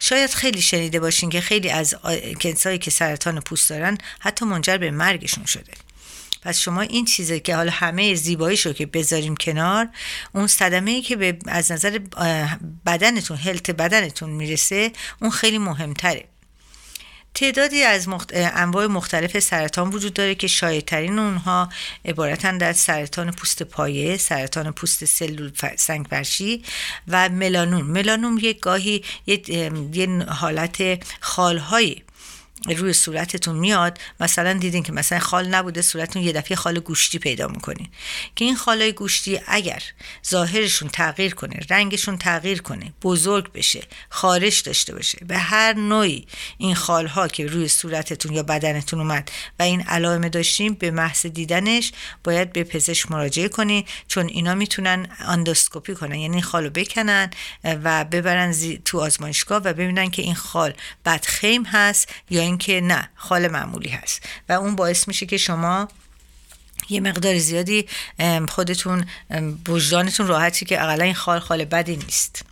شاید 0.00 0.30
خیلی 0.30 0.62
شنیده 0.62 1.00
باشین 1.00 1.30
که 1.30 1.40
خیلی 1.40 1.70
از 1.70 1.94
کسایی 2.40 2.78
که 2.78 2.90
سرطان 2.90 3.40
پوست 3.40 3.70
دارن 3.70 3.98
حتی 4.20 4.44
منجر 4.44 4.76
به 4.76 4.90
مرگشون 4.90 5.44
شده. 5.44 5.72
پس 6.42 6.58
شما 6.58 6.80
این 6.80 7.04
چیزه 7.04 7.40
که 7.40 7.56
حالا 7.56 7.72
همه 7.72 8.14
زیباییشو 8.14 8.72
که 8.72 8.86
بذاریم 8.86 9.36
کنار 9.36 9.88
اون 10.34 10.46
صدمه 10.46 10.90
ای 10.90 11.02
که 11.02 11.16
به 11.16 11.38
از 11.46 11.72
نظر 11.72 11.98
بدنتون 12.86 13.36
هلت 13.36 13.70
بدنتون 13.70 14.30
می‌رسه 14.30 14.92
اون 15.20 15.30
خیلی 15.30 15.58
مهمتره. 15.58 16.24
تعدادی 17.38 17.82
از 17.82 18.08
مخت... 18.08 18.30
انواع 18.34 18.86
مختلف 18.86 19.38
سرطان 19.38 19.90
وجود 19.90 20.14
داره 20.14 20.34
که 20.34 20.46
شایدترین 20.46 21.18
اونها 21.18 21.68
عبارتن 22.04 22.58
در 22.58 22.72
سرطان 22.72 23.30
پوست 23.30 23.62
پایه، 23.62 24.16
سرطان 24.16 24.72
پوست 24.72 25.04
سلول 25.04 25.50
سنگ 25.76 26.06
فرشی 26.10 26.62
و 27.08 27.28
ملانون. 27.28 27.82
ملانوم 27.82 28.38
یک 28.38 28.60
گاهی 28.60 29.04
یه, 29.26 29.42
یه 29.94 30.24
حالت 30.28 31.04
خالهایی 31.20 32.02
روی 32.66 32.92
صورتتون 32.92 33.56
میاد 33.56 33.98
مثلا 34.20 34.52
دیدین 34.52 34.82
که 34.82 34.92
مثلا 34.92 35.18
خال 35.18 35.48
نبوده 35.48 35.82
صورتتون 35.82 36.22
یه 36.22 36.32
دفعه 36.32 36.56
خال 36.56 36.80
گوشتی 36.80 37.18
پیدا 37.18 37.48
می‌کنین 37.48 37.88
که 38.36 38.44
این 38.44 38.56
خالای 38.56 38.92
گوشتی 38.92 39.40
اگر 39.46 39.82
ظاهرشون 40.26 40.88
تغییر 40.88 41.34
کنه 41.34 41.60
رنگشون 41.70 42.18
تغییر 42.18 42.62
کنه 42.62 42.92
بزرگ 43.02 43.52
بشه 43.52 43.82
خارش 44.08 44.60
داشته 44.60 44.94
باشه 44.94 45.18
به 45.26 45.38
هر 45.38 45.74
نوعی 45.74 46.26
این 46.58 46.74
خالها 46.74 47.28
که 47.28 47.46
روی 47.46 47.68
صورتتون 47.68 48.32
یا 48.32 48.42
بدنتون 48.42 49.00
اومد 49.00 49.30
و 49.58 49.62
این 49.62 49.80
علائم 49.80 50.28
داشتیم 50.28 50.74
به 50.74 50.90
محض 50.90 51.26
دیدنش 51.26 51.92
باید 52.24 52.52
به 52.52 52.64
پزشک 52.64 53.10
مراجعه 53.10 53.48
کنین 53.48 53.84
چون 54.08 54.26
اینا 54.26 54.54
می‌تونن 54.54 55.08
اندوسکوپی 55.18 55.94
کنن 55.94 56.14
یعنی 56.14 56.42
خالو 56.42 56.70
بکنن 56.70 57.30
و 57.64 58.04
ببرن 58.04 58.54
تو 58.84 59.00
آزمایشگاه 59.00 59.62
و 59.64 59.72
ببینن 59.72 60.10
که 60.10 60.22
این 60.22 60.34
خال 60.34 60.72
بدخیم 61.04 61.64
هست 61.64 62.08
یا 62.30 62.47
اینکه 62.48 62.80
نه 62.80 63.08
خال 63.14 63.48
معمولی 63.48 63.88
هست. 63.88 64.22
و 64.48 64.52
اون 64.52 64.76
باعث 64.76 65.08
میشه 65.08 65.26
که 65.26 65.36
شما 65.36 65.88
یه 66.88 67.00
مقدار 67.00 67.38
زیادی 67.38 67.86
خودتون 68.48 69.04
وجدانتون 69.68 70.26
راحتی 70.26 70.66
که 70.66 70.82
اقلا 70.82 71.04
این 71.04 71.14
خال 71.14 71.38
خال 71.38 71.64
بدی 71.64 71.96
نیست. 71.96 72.44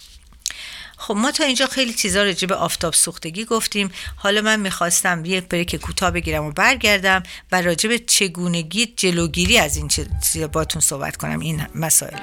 خب 0.98 1.14
ما 1.14 1.30
تا 1.32 1.44
اینجا 1.44 1.66
خیلی 1.66 1.94
چیزا 1.94 2.22
راجع 2.22 2.48
به 2.48 2.54
آفتاب 2.54 2.94
سوختگی 2.94 3.44
گفتیم. 3.44 3.90
حالا 4.16 4.40
من 4.40 4.60
می‌خواستم 4.60 5.24
یه 5.24 5.40
بریک 5.40 5.76
کوتاه 5.76 6.10
بگیرم 6.10 6.44
و 6.44 6.50
برگردم 6.50 7.22
و 7.52 7.62
راجع 7.62 7.88
به 7.88 7.98
چگونگی 7.98 8.86
جلوگیری 8.96 9.58
از 9.58 9.76
این 9.76 9.88
چیزا 10.32 10.48
باتون 10.48 10.82
صحبت 10.82 11.16
کنم 11.16 11.40
این 11.40 11.66
مسائل. 11.74 12.18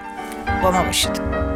با 0.62 0.72
ما 0.72 0.84
باشید. 0.84 1.53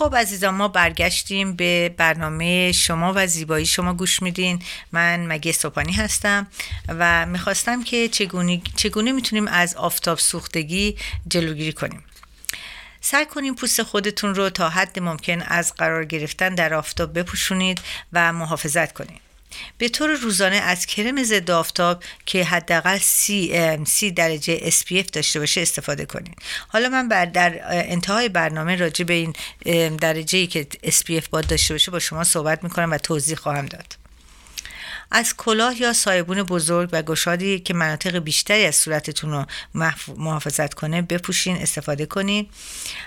خب 0.00 0.16
عزیزان 0.16 0.54
ما 0.54 0.68
برگشتیم 0.68 1.52
به 1.56 1.94
برنامه 1.96 2.72
شما 2.72 3.12
و 3.16 3.26
زیبایی 3.26 3.66
شما 3.66 3.94
گوش 3.94 4.22
میدین. 4.22 4.62
من 4.92 5.26
مگه 5.26 5.52
سوپانی 5.52 5.92
هستم 5.92 6.46
و 6.88 7.26
می‌خواستم 7.26 7.84
که 7.84 8.08
چگونه, 8.08 8.62
چگونه 8.76 9.12
می‌تونیم 9.12 9.48
از 9.48 9.74
آفتاب 9.74 10.18
سوختگی 10.18 10.96
جلوگیری 11.28 11.72
کنیم. 11.72 12.04
سعی 13.00 13.26
کنیم 13.26 13.54
پوست 13.54 13.82
خودتون 13.82 14.34
رو 14.34 14.50
تا 14.50 14.68
حد 14.68 14.98
ممکن 14.98 15.42
از 15.42 15.74
قرار 15.74 16.04
گرفتن 16.04 16.54
در 16.54 16.74
آفتاب 16.74 17.18
بپوشونید 17.18 17.80
و 18.12 18.32
محافظت 18.32 18.92
کنید. 18.92 19.29
به 19.78 19.88
طور 19.88 20.10
روزانه 20.10 20.56
از 20.56 20.86
کرم 20.86 21.22
ضد 21.22 21.50
آفتاب 21.50 22.04
که 22.26 22.44
حداقل 22.44 22.98
سی, 22.98 23.52
سی 23.86 24.10
درجه 24.10 24.70
SPF 24.70 25.10
داشته 25.12 25.40
باشه 25.40 25.60
استفاده 25.60 26.06
کنید. 26.06 26.36
حالا 26.68 26.88
من 26.88 27.08
بر 27.08 27.24
در 27.24 27.60
انتهای 27.64 28.28
برنامه 28.28 28.76
راجع 28.76 29.04
به 29.04 29.14
این 29.14 29.34
درجه 29.96 30.38
ای 30.38 30.46
که 30.46 30.66
SPF 30.84 31.28
باید 31.30 31.46
داشته 31.46 31.74
باشه 31.74 31.90
با 31.90 31.98
شما 31.98 32.24
صحبت 32.24 32.64
می‌کنم 32.64 32.90
و 32.90 32.98
توضیح 32.98 33.36
خواهم 33.36 33.66
داد. 33.66 33.94
از 35.10 35.36
کلاه 35.36 35.80
یا 35.80 35.92
سایبون 35.92 36.42
بزرگ 36.42 36.88
و 36.92 37.02
گشادی 37.02 37.60
که 37.60 37.74
مناطق 37.74 38.18
بیشتری 38.18 38.64
از 38.64 38.76
صورتتون 38.76 39.30
رو 39.30 39.46
محافظت 40.16 40.74
کنه 40.74 41.02
بپوشین 41.02 41.56
استفاده 41.56 42.06
کنین. 42.06 42.46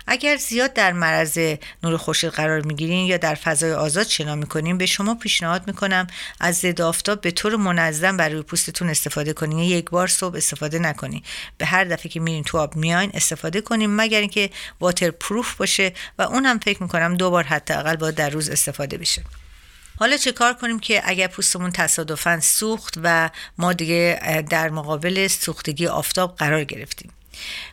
اگر 0.08 0.38
زیاد 0.38 0.74
در 0.74 0.92
معرض 0.92 1.38
نور 1.84 1.98
خورشید 1.98 2.30
قرار 2.30 2.62
می‌گیرین 2.62 3.06
یا 3.06 3.18
در 3.18 3.36
فضای 3.36 3.74
آزاد 3.74 4.08
شنا 4.08 4.36
می‌کنین 4.36 4.78
به 4.78 4.86
شما 4.86 5.16
پیشنهاد 5.16 5.68
می‌کنم 5.68 6.08
از 6.40 6.58
ضد 6.58 6.82
آفتاب 6.82 7.22
به 7.22 7.32
طور 7.32 7.56
منظم 7.56 8.18
بر 8.18 8.30
روی 8.30 8.42
پوستتون 8.42 8.90
استفاده 8.90 9.34
کنین. 9.34 9.60
یک 9.60 9.90
بار 9.90 10.08
صبح 10.08 10.36
استفاده 10.36 10.80
نکنین. 10.80 11.24
به 11.58 11.66
هر 11.66 11.84
دفعه 11.84 12.10
که 12.10 12.20
میرین 12.20 12.44
تو 12.44 12.58
آب 12.58 12.76
میاین 12.76 13.12
استفاده 13.14 13.62
کنین 13.62 13.96
مگر 13.96 14.20
اینکه 14.20 14.50
واتر 14.80 15.12
پروف 15.12 15.56
باشه 15.56 15.94
و 16.20 16.22
اونم 16.22 16.60
فکر 16.60 16.84
می‌کنم 16.84 17.16
دو 17.16 17.30
بار 17.30 17.44
حداقل 17.44 17.96
باید 17.96 18.16
در 18.16 18.30
روز 18.30 18.50
استفاده 18.50 18.98
بشه. 18.98 19.24
حالا 20.00 20.18
چه 20.18 20.32
کار 20.32 20.54
کنیم 20.54 20.80
که 20.80 21.02
اگر 21.06 21.28
پوستمون 21.28 21.72
تصادفا 21.72 22.40
سوخت 22.40 22.94
و 23.04 23.30
ما 23.58 23.74
دیگه 23.74 24.20
در 24.50 24.70
مقابل 24.70 25.28
سوختگی 25.28 25.88
آفتاب 25.88 26.36
قرار 26.36 26.64
گرفتیم؟ 26.64 27.12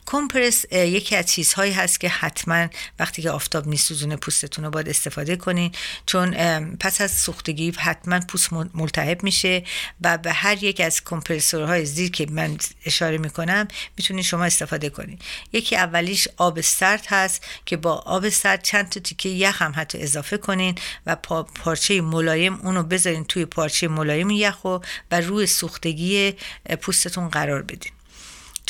کمپرس 0.06 0.64
یکی 0.72 1.16
از 1.16 1.26
چیزهایی 1.26 1.72
هست 1.72 2.00
که 2.00 2.08
حتما 2.08 2.68
وقتی 2.98 3.22
که 3.22 3.30
آفتاب 3.30 3.66
میسوزونه 3.66 4.16
پوستتون 4.16 4.64
رو 4.64 4.70
باید 4.70 4.88
استفاده 4.88 5.36
کنین. 5.36 5.72
چون 6.06 6.30
پس 6.76 7.00
از 7.00 7.10
سوختگی 7.10 7.72
حتما 7.78 8.20
پوست 8.20 8.52
ملتهب 8.52 9.22
میشه 9.22 9.64
و 10.00 10.18
به 10.18 10.32
هر 10.32 10.64
یک 10.64 10.80
از 10.80 11.04
کمپرسورهای 11.04 11.84
زیر 11.84 12.10
که 12.10 12.26
من 12.30 12.56
اشاره 12.86 13.18
می‌کنم 13.18 13.68
می‌تونین 13.96 14.22
شما 14.22 14.44
استفاده 14.44 14.90
کنین. 14.90 15.18
یکی 15.52 15.76
اولیش 15.76 16.28
آب 16.36 16.60
سرد 16.60 17.06
هست 17.08 17.44
که 17.66 17.76
با 17.76 17.94
آب 17.94 18.28
سرد 18.28 18.62
چند 18.62 18.88
تا 18.88 19.00
تیکه 19.00 19.28
یخ 19.28 19.62
هم 19.62 19.72
حتی 19.76 19.98
اضافه 19.98 20.36
کنین 20.36 20.74
و 21.06 21.16
پارچه 21.64 22.00
ملایم 22.00 22.54
اونو 22.54 22.82
بذارین 22.82 23.24
توی 23.24 23.44
پارچه 23.44 23.88
ملایم 23.88 24.30
یخ 24.30 24.64
و 24.64 24.78
روی 25.10 25.46
سوختگی 25.46 26.34
پوستتون 26.80 27.28
قرار 27.28 27.62
بدین. 27.62 27.92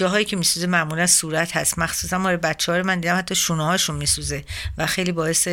جاهایی 0.01 0.25
که 0.25 0.37
میسوزه 0.37 0.67
معمولا 0.67 1.07
صورت 1.07 1.57
هست. 1.57 1.79
مخصوصا 1.79 2.19
ما 2.19 2.37
بچه 2.37 2.73
ها 2.73 2.83
من 2.83 3.01
دیدم 3.01 3.19
حتی 3.19 3.35
شونه 3.35 3.65
هاشون 3.65 3.97
میسوزه 3.97 4.45
و 4.79 4.87
خیلی 4.87 5.13
باعث 5.13 5.49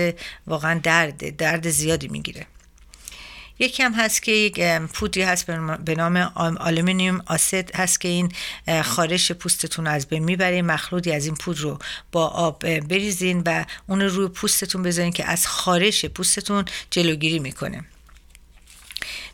واقعا 0.48 0.80
درد 0.84 1.36
درد 1.36 1.70
زیادی 1.70 2.08
می‌گیره. 2.08 2.46
یکی 3.60 3.84
هم 3.84 3.94
هست 3.94 4.24
که 4.24 4.32
یک 4.32 4.62
پودری 4.78 5.24
هست 5.24 5.46
به 5.86 5.96
نام 5.96 6.18
aluminum 6.60 7.22
acetate 7.26 7.76
هست 7.76 8.02
که 8.02 8.08
این 8.08 8.32
خارش 8.84 9.32
پوستتون 9.32 9.88
از 9.88 10.08
بین 10.08 10.24
می‌بره 10.24 10.62
مخلوطی 10.62 11.12
از 11.12 11.26
این 11.26 11.36
پودر 11.36 11.62
رو 11.62 11.80
با 12.12 12.28
آب 12.28 12.80
بریزین 12.80 13.44
و 13.46 13.66
اون 13.88 14.02
رو 14.02 14.10
روی 14.10 14.28
پوستتون 14.28 14.84
بذارین 14.84 15.12
که 15.12 15.26
از 15.26 15.48
خارش 15.48 16.06
پوستتون 16.06 16.66
جلوگیری 16.90 17.40
می‌کنه. 17.40 17.86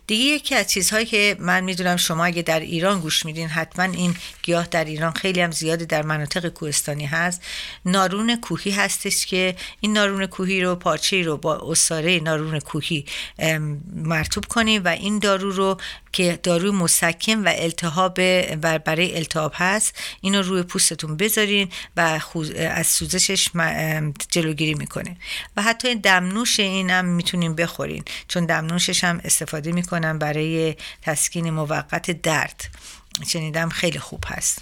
دیگه 0.07 0.23
یکی 0.23 0.55
از 0.55 0.67
چیزهایی 0.67 1.05
که 1.05 1.35
من 1.39 1.63
می‌دونم 1.63 1.95
شما 1.95 2.25
اگه 2.25 2.41
در 2.41 2.59
ایران 2.59 2.99
گوش 2.99 3.25
میدین 3.25 3.47
حتما 3.47 3.83
این 3.85 4.15
گیاه 4.43 4.67
در 4.67 4.85
ایران 4.85 5.11
خیلی 5.11 5.41
هم 5.41 5.51
زیادی 5.51 5.85
در 5.85 6.01
مناطق 6.01 6.47
کوهستانی 6.49 7.05
هست. 7.05 7.41
نارون 7.85 8.35
کوهی 8.35 8.71
هستش 8.71 9.25
که 9.25 9.55
این 9.79 9.93
نارون 9.93 10.25
کوهی 10.25 10.61
رو 10.61 10.75
پارچه 10.75 11.21
رو 11.21 11.37
با 11.37 11.71
عصاره 11.71 12.19
نارون 12.19 12.59
کوهی 12.59 13.05
مرتوب 13.95 14.45
کنیم 14.45 14.83
و 14.85 14.87
این 14.87 15.19
دارو 15.19 15.51
رو 15.51 15.77
که 16.11 16.39
داروی 16.43 16.71
مسکن 16.71 17.33
و 17.43 17.51
التهاب 17.55 18.15
برای 18.77 19.17
التهاب 19.17 19.51
هست 19.55 19.95
اینو 20.21 20.41
روی 20.41 20.63
پوستتون 20.63 21.17
بذارین 21.17 21.69
و 21.97 22.19
از 22.57 22.87
سوزشش 22.87 23.49
جلوگیری 24.29 24.73
می‌کنه 24.73 25.17
و 25.57 25.61
حتی 25.61 25.95
دمنوش 25.95 26.59
این 26.59 26.89
هم 26.89 27.05
می‌تونین 27.05 27.55
بخورین 27.55 28.03
چون 28.27 28.45
دمنوشش 28.45 29.03
هم 29.03 29.21
استفاده 29.23 29.71
می‌کنن 29.93 30.17
برای 30.17 30.75
تسکین 31.01 31.49
موقت 31.49 32.11
درد. 32.11 32.69
شنیدم 33.27 33.69
خیلی 33.69 33.99
خوب 33.99 34.23
هست. 34.27 34.61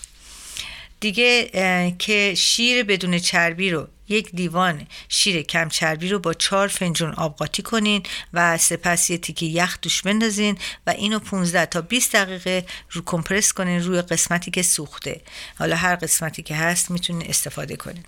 دیگه 1.00 1.52
که 2.00 2.34
شیر 2.38 2.84
بدون 2.84 3.20
چربی 3.20 3.70
رو 3.70 3.88
یک 4.10 4.30
لیوان 4.36 4.88
شیر 5.10 5.42
کم 5.42 5.70
چربی 5.70 6.10
رو 6.10 6.20
با 6.20 6.34
چهار 6.34 6.68
فنجون 6.68 7.14
آب 7.14 7.36
قاطی 7.36 7.62
کنین 7.62 8.04
و 8.34 8.58
سپس 8.58 9.10
یه 9.10 9.18
تیکه 9.18 9.46
یخ 9.46 9.78
دوش 9.82 10.02
بندازین 10.02 10.58
و 10.88 10.90
اینو 10.90 11.20
15 11.20 11.66
تا 11.66 11.82
20 11.82 12.16
دقیقه 12.16 12.66
رو 12.92 13.02
کمپرس 13.06 13.54
کنین 13.54 13.84
روی 13.84 14.02
قسمتی 14.02 14.52
که 14.52 14.62
سوخته. 14.62 15.22
حالا 15.60 15.76
هر 15.76 15.96
قسمتی 15.96 16.44
که 16.44 16.56
هست 16.56 16.92
می‌تونین 16.92 17.30
استفاده 17.30 17.76
کنین. 17.76 18.04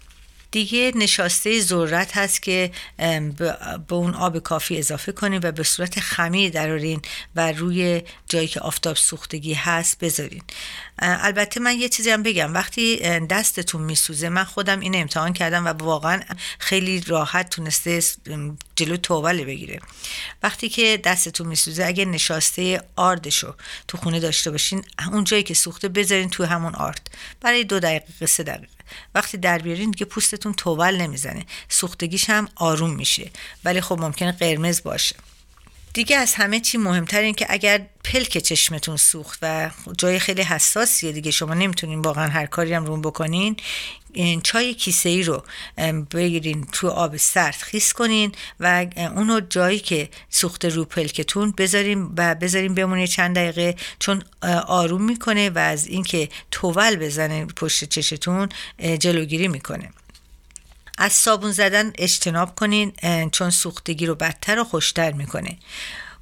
دیگه 0.53 0.91
نشاسته 0.95 1.61
ذرت 1.61 2.17
هست 2.17 2.41
که 2.41 2.71
به 3.87 3.93
اون 3.95 4.13
آب 4.13 4.39
کافی 4.39 4.77
اضافه 4.77 5.11
کنین 5.11 5.41
و 5.43 5.51
به 5.51 5.63
صورت 5.63 5.99
خمیر 5.99 6.51
درارین 6.51 7.01
و 7.35 7.51
روی 7.51 8.01
جایی 8.29 8.47
که 8.47 8.59
آفتاب 8.59 8.95
سوختگی 8.95 9.53
هست 9.53 9.99
بذارین. 9.99 10.41
البته 10.99 11.59
من 11.59 11.79
یه 11.79 11.89
چیزی 11.89 12.09
هم 12.09 12.23
بگم. 12.23 12.53
وقتی 12.53 12.97
دستتون 13.19 13.81
میسوزه 13.81 14.29
من 14.29 14.43
خودم 14.43 14.79
این 14.79 14.95
امتحان 14.95 15.33
کردم 15.33 15.65
و 15.65 15.69
واقعا 15.69 16.21
خیلی 16.59 17.01
راحت 17.07 17.49
تونسته 17.49 18.03
جلو 18.75 18.97
توبله 18.97 19.45
بگیره. 19.45 19.79
وقتی 20.43 20.69
که 20.69 21.01
دستتون 21.03 21.47
میسوزه 21.47 21.85
اگه 21.85 22.05
نشاسته 22.05 22.81
آردشو 22.95 23.55
تو 23.87 23.97
خونه 23.97 24.19
داشته 24.19 24.51
باشین 24.51 24.85
اون 25.11 25.23
جایی 25.23 25.43
که 25.43 25.53
سوخته 25.53 25.87
بذارین 25.89 26.29
تو 26.29 26.45
همون 26.45 26.75
آرد. 26.75 27.09
برای 27.41 27.63
دو 27.63 27.79
دقیقه 27.79 28.25
سه 28.25 28.43
دقیقه. 28.43 28.67
وقتی 29.15 29.37
در 29.37 29.57
بیارین 29.57 29.91
دیگه 29.91 30.05
پوستتون 30.05 30.53
توبل 30.53 30.95
نمی‌زنه. 30.95 31.45
سوختگیش 31.69 32.29
هم 32.29 32.47
آروم 32.55 32.95
میشه. 32.95 33.31
ولی 33.65 33.81
خب 33.81 33.99
ممکنه 33.99 34.31
قرمز 34.31 34.83
باشه. 34.83 35.15
دیگه 35.93 36.17
از 36.17 36.33
همه 36.33 36.59
چی 36.59 36.77
مهمتر 36.77 37.21
این 37.21 37.33
که 37.33 37.45
اگر 37.49 37.85
پلک 38.03 38.37
چشمتون 38.37 38.97
سوخت 38.97 39.39
و 39.41 39.71
جای 39.97 40.19
خیلی 40.19 40.41
حساسیه 40.41 41.11
دیگه 41.11 41.31
شما 41.31 41.53
نمی‌تونین 41.53 41.99
واقعا 41.99 42.27
هر 42.27 42.45
کاری 42.45 42.73
هم 42.73 42.85
رون 42.85 43.01
بکنین 43.01 43.55
این 44.13 44.41
چای 44.41 44.73
کیسه 44.73 45.09
ای 45.09 45.23
رو 45.23 45.43
بگیرین 46.11 46.67
تو 46.71 46.89
آب 46.89 47.17
سرد 47.17 47.55
خیس 47.55 47.93
کنین 47.93 48.31
و 48.59 48.85
اونو 48.97 49.39
جایی 49.39 49.79
که 49.79 50.09
سوخت 50.29 50.65
رو 50.65 50.85
پلکتون 50.85 51.53
بذارین 51.57 52.13
و 52.17 52.35
بذارین 52.35 52.73
بمونه 52.73 53.07
چند 53.07 53.35
دقیقه 53.35 53.75
چون 53.99 54.23
آروم 54.67 55.03
می‌کنه 55.03 55.49
و 55.49 55.57
از 55.57 55.87
اینکه 55.87 56.29
توول 56.51 56.95
بزنه 56.95 57.45
پشت 57.45 57.83
چشتون 57.83 58.49
جلوگیری 58.99 59.47
می‌کنه. 59.47 59.89
از 60.97 61.13
صابون 61.13 61.51
زدن 61.51 61.93
اجتناب 61.97 62.55
کنین 62.55 62.93
چون 63.31 63.49
سوختگی 63.49 64.05
رو 64.05 64.15
بدتر 64.15 64.59
و 64.59 64.63
خوشتر 64.63 65.11
می‌کنه. 65.11 65.57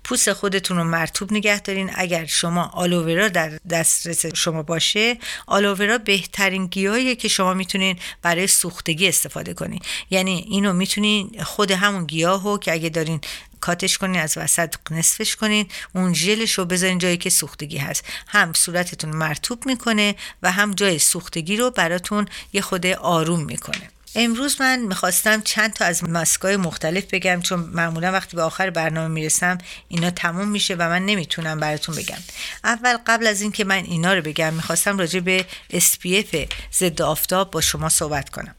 پوست 0.04 0.34
خودتون 0.34 0.78
رو 0.78 0.84
مرتوب 0.84 1.34
نگه 1.34 1.60
دارین. 1.60 1.92
اگر 1.94 2.26
شما 2.26 2.64
آلوورا 2.74 3.28
در 3.28 3.60
دسترس 3.70 4.26
شما 4.26 4.64
باشه 4.64 5.18
آلوورا 5.48 5.98
بهترین 5.98 6.68
گیاهیه 6.68 7.16
که 7.16 7.28
شما 7.28 7.54
می‌تونین 7.54 8.00
برای 8.22 8.48
سوختگی 8.48 9.08
استفاده 9.08 9.54
کنین. 9.54 9.80
یعنی 10.10 10.46
اینو 10.48 10.74
می‌تونین 10.74 11.44
خود 11.44 11.72
همون 11.72 12.06
گیاهو 12.06 12.58
که 12.58 12.74
اگه 12.74 12.90
دارین 12.90 13.22
کاتش 13.62 13.98
کنین 13.98 14.22
از 14.22 14.38
وسط 14.38 14.76
نصفش 14.92 15.36
کنین 15.36 15.68
اون 15.96 16.14
ژلش 16.14 16.52
رو 16.54 16.66
بذارین 16.66 16.98
جایی 16.98 17.18
که 17.18 17.30
سوختگی 17.30 17.78
هست. 17.78 18.06
هم 18.28 18.54
صورتتون 18.54 19.16
مرتوب 19.16 19.66
می‌کنه 19.66 20.16
و 20.44 20.52
هم 20.52 20.74
جای 20.74 21.00
سوختگی 21.00 21.58
رو 21.58 21.72
براتون 21.72 22.28
یه 22.54 22.62
خود 22.62 22.86
آروم 22.86 23.44
می‌کنه. 23.44 23.90
امروز 24.16 24.62
من 24.62 24.80
می‌خواستم 24.80 25.42
چند 25.42 25.74
تا 25.74 25.86
از 25.86 26.04
ماسکای 26.04 26.58
مختلف 26.58 27.04
بگم 27.12 27.42
چون 27.42 27.60
معمولا 27.60 28.12
وقتی 28.12 28.36
به 28.36 28.42
آخر 28.42 28.70
برنامه 28.70 29.08
می‌رسم 29.08 29.58
اینا 29.88 30.10
تموم 30.10 30.48
میشه 30.48 30.76
و 30.76 30.90
من 30.90 31.06
نمی‌تونم 31.06 31.60
براتون 31.60 31.96
بگم. 31.96 32.18
اول 32.64 32.98
قبل 33.08 33.28
از 33.28 33.42
اینکه 33.42 33.64
من 33.64 33.84
اینا 33.84 34.14
رو 34.14 34.22
بگم 34.22 34.54
می‌خواستم 34.54 34.98
راجع 34.98 35.20
به 35.20 35.46
SPF 35.74 36.38
ضد 36.74 37.02
آفتاب 37.02 37.52
با 37.52 37.62
شما 37.62 37.90
صحبت 37.90 38.30
کنم. 38.30 38.56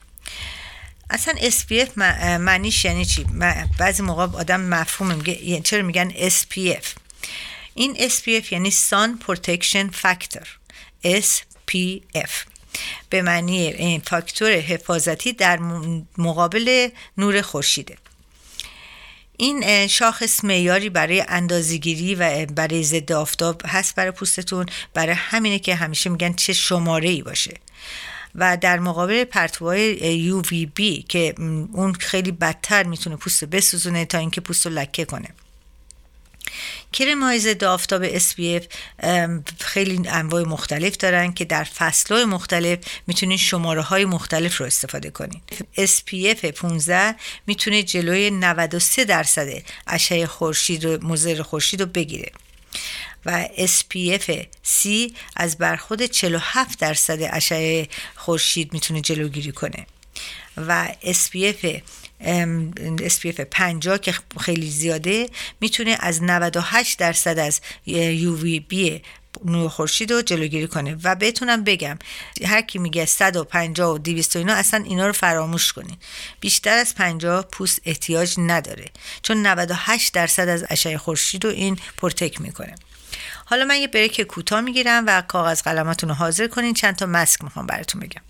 اصلا 1.11 1.35
SPF 1.35 1.99
معنیش 2.38 2.85
یعنی 2.85 3.05
چی؟ 3.05 3.27
بعضی 3.79 4.03
موقع 4.03 4.23
آدم 4.23 4.61
مفهوم 4.61 5.15
میگه 5.15 5.61
چرا 5.61 5.83
میگن 5.83 6.11
SPF 6.11 6.85
این 7.75 8.09
SPF 8.09 8.53
یعنی 8.53 8.71
Sun 8.71 9.11
Protection 9.27 9.91
Factor 10.03 10.47
SPF 11.05 12.52
به 13.11 13.23
معنی 13.23 14.03
فاکتور 14.07 14.53
حفاظتی 14.53 15.33
در 15.33 15.59
مقابل 16.19 16.89
نور 17.19 17.43
خورشیده. 17.43 17.97
این 19.37 19.87
شاخص 19.87 20.45
معیاری 20.45 20.89
برای 20.89 21.25
اندازگیری 21.29 22.15
و 22.15 22.47
برای 22.47 22.83
ضد 22.83 23.13
آفتاب 23.13 23.63
هست 23.67 23.95
برای 23.95 24.11
پوستتون 24.11 24.67
برای 24.95 25.15
همینه 25.15 25.59
که 25.59 25.75
همیشه 25.75 26.11
میگن 26.11 26.33
چه 26.33 26.53
شماره 26.53 27.09
ای 27.09 27.23
باشه. 27.23 27.55
و 28.35 28.57
در 28.57 28.79
مقابل 28.79 29.25
پرتوهای 29.25 30.43
UVB 30.43 31.07
که 31.09 31.35
اون 31.73 31.93
خیلی 31.93 32.33
بدتر 32.33 32.83
می‌تونه 32.83 33.17
پوست 33.17 33.45
بسوزونه 33.45 34.05
تا 34.05 34.19
اینکه 34.19 34.41
پوست 34.41 34.67
رو 34.67 34.73
لکه 34.73 35.05
کنه. 35.05 35.29
کرم 36.92 37.38
ضد 37.38 37.64
آفتاب 37.64 38.18
SPF 38.18 38.62
خیلی 39.59 40.02
انواع 40.09 40.42
مختلف 40.42 40.96
دارن 40.96 41.33
که 41.33 41.44
در 41.44 41.64
فصلهای 41.64 42.24
مختلف 42.24 42.78
می‌تونید 43.07 43.38
شماره 43.38 43.81
های 43.81 44.05
مختلف 44.05 44.57
رو 44.57 44.66
استفاده 44.66 45.11
کنید 45.11 45.42
SPF 45.78 46.44
15 46.44 47.14
می‌تونه 47.46 47.83
جلوی 47.83 48.31
93 48.31 49.05
درصد 49.05 49.48
اشعه 49.87 50.26
خورشید 50.26 50.85
و 50.85 50.98
مضر 51.02 51.42
خورشید 51.42 51.81
رو 51.81 51.87
بگیره. 51.87 52.33
و 53.26 53.48
SPF 53.57 54.31
C 54.64 54.88
از 55.37 55.59
برخود 55.59 56.02
47 56.02 56.78
درصد 56.78 57.18
اشعه 57.22 57.88
خورشید 58.14 58.72
می‌تونه 58.72 59.00
جلوگیری 59.00 59.52
کنه. 59.52 59.87
و 60.57 60.88
SPF 61.05 61.66
SPF 63.09 63.41
50 63.41 63.99
که 63.99 64.15
خیلی 64.41 64.71
زیاده 64.71 65.29
می‌تونه 65.61 65.97
از 66.01 66.23
98 66.23 66.99
درصد 66.99 67.39
از 67.39 67.61
UVB 67.87 69.01
نور 69.45 69.69
خورشید 69.69 70.13
رو 70.13 70.23
جلوگیری 70.23 70.67
کنه. 70.67 70.97
و 71.05 71.15
بتونم 71.15 71.65
بگم 71.65 71.99
هر 72.45 72.63
کی 72.63 72.79
میگه 72.79 73.07
150 73.07 73.95
و 73.95 73.99
200 73.99 74.37
اینا 74.37 74.55
اصلا 74.55 74.85
اینا 74.85 75.07
رو 75.07 75.13
فراموش 75.13 75.73
کنین. 75.73 75.97
بیشتر 76.41 76.79
از 76.79 76.95
50 76.95 77.43
پوست 77.43 77.81
احتیاج 77.85 78.35
نداره 78.39 78.85
چون 79.23 79.47
98 79.47 80.15
درصد 80.15 80.49
از 80.49 80.65
اشعه 80.71 80.99
خورشید 80.99 81.45
رو 81.45 81.51
این 81.51 81.79
پرتک 81.97 82.41
می‌کنه. 82.41 82.75
حالا 83.45 83.65
من 83.65 83.77
یه 83.77 83.89
بریک 83.89 84.21
کوتاه 84.21 84.61
می‌گیرم 84.61 85.05
و 85.07 85.23
کاغذ 85.29 85.63
قلماتون 85.63 86.09
رو 86.09 86.15
حاضر 86.15 86.47
کنین. 86.47 86.75
چند 86.75 86.97
تا 86.97 87.07
مسک 87.07 87.45
می‌خوام 87.45 87.67
براتون 87.67 88.01
بگم. 88.01 88.23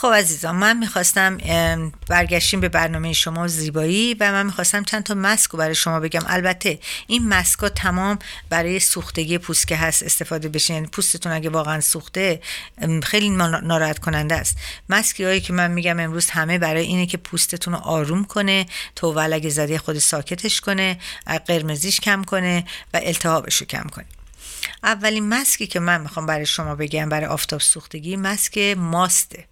خب 0.00 0.12
عزیزان 0.14 0.56
من 0.56 0.76
می‌خواستم 0.78 1.38
برگشتیم 2.08 2.60
به 2.60 2.68
برنامه 2.68 3.12
شما 3.12 3.48
زیبایی 3.48 4.14
و 4.14 4.32
من 4.32 4.46
می‌خواستم 4.46 4.84
چند 4.84 5.02
تا 5.02 5.14
مسک 5.14 5.50
رو 5.50 5.58
برای 5.58 5.74
شما 5.74 6.00
بگم. 6.00 6.20
البته 6.26 6.78
این 7.06 7.28
مسک 7.28 7.64
تمام 7.64 8.18
برای 8.48 8.80
سوختگی 8.80 9.38
پوست 9.38 9.68
که 9.68 9.76
هست 9.76 10.02
استفاده 10.02 10.48
بشه. 10.48 10.74
یعنی 10.74 10.86
پوستتون 10.86 11.32
اگه 11.32 11.50
واقعا 11.50 11.80
سوخته 11.80 12.40
خیلی 13.02 13.30
ناراحت 13.30 13.98
کننده 13.98 14.34
است. 14.34 14.56
مسکی 14.88 15.24
هایی 15.24 15.40
که 15.40 15.52
من 15.52 15.70
میگم 15.70 16.00
امروز 16.00 16.30
همه 16.30 16.58
برای 16.58 16.82
اینه 16.82 17.06
که 17.06 17.16
پوستتون 17.16 17.74
رو 17.74 17.80
آروم 17.80 18.24
کنه 18.24 18.66
توول 18.96 19.32
اگه 19.32 19.50
زده 19.50 19.78
خود 19.78 19.98
ساکتش 19.98 20.60
کنه 20.60 20.98
قرمزیش 21.46 22.00
کم 22.00 22.24
کنه 22.24 22.64
و 22.94 23.00
التهابش 23.02 23.56
رو 23.56 23.66
کم 23.66 23.84
کنه. 23.84 24.06
اولین 24.82 25.28
مسکی 25.28 25.66
که 25.66 25.80
من 25.80 26.00
می‌خوام 26.00 26.26
برای 26.26 26.46
شما 26.46 26.74
بگم 26.74 27.08
برای 27.08 27.26
آفتاب 27.26 27.60
سوختگی 27.60 28.16
مسک 28.16 28.58
ماسته. 28.78 29.44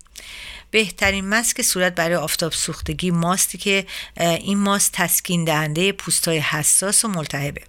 بهترین 0.71 1.29
ماسک 1.29 1.63
صورت 1.63 1.95
برای 1.95 2.17
آفتاب 2.17 2.53
سوختگی 2.53 3.11
ماستی 3.11 3.59
که 3.59 3.87
این 4.21 4.59
ماست 4.59 4.93
تسکین 4.93 5.45
دهنده 5.45 5.93
پوستای 5.93 6.39
حساس 6.39 7.05
و 7.05 7.09
ملتهبه. 7.09 7.63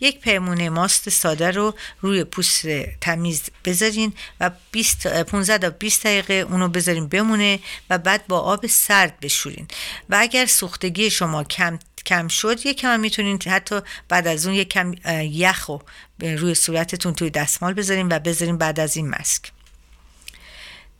یک 0.00 0.20
پیمونه 0.20 0.68
ماست 0.68 1.08
ساده 1.08 1.50
رو 1.50 1.74
روی 2.00 2.24
پوست 2.24 2.66
تمیز 3.00 3.42
بذارین 3.64 4.12
و 4.40 4.50
20 4.70 5.22
15 5.22 5.58
تا 5.58 5.70
20 5.70 6.06
دقیقه 6.06 6.34
اونو 6.34 6.68
بذارین 6.68 7.06
بمونه 7.08 7.58
و 7.90 7.98
بعد 7.98 8.26
با 8.26 8.40
آب 8.40 8.66
سرد 8.66 9.20
بشورین. 9.20 9.68
و 10.10 10.16
اگر 10.20 10.46
سوختگی 10.46 11.10
شما 11.10 11.44
کم 11.44 11.78
کم 12.06 12.28
شد 12.28 12.66
یک 12.66 12.78
کم 12.78 13.00
می‌تونین 13.00 13.38
حتی 13.46 13.80
بعد 14.08 14.26
از 14.26 14.46
اون 14.46 14.54
یک 14.54 14.68
کم 14.68 14.94
یخ 15.22 15.64
رو 15.66 15.82
روی 16.20 16.54
صورتتون 16.54 17.14
توی 17.14 17.30
دستمال 17.30 17.74
بذارین 17.74 18.08
و 18.08 18.18
بذارین 18.18 18.58
بعد 18.58 18.80
از 18.80 18.96
این 18.96 19.08
مسک 19.08 19.52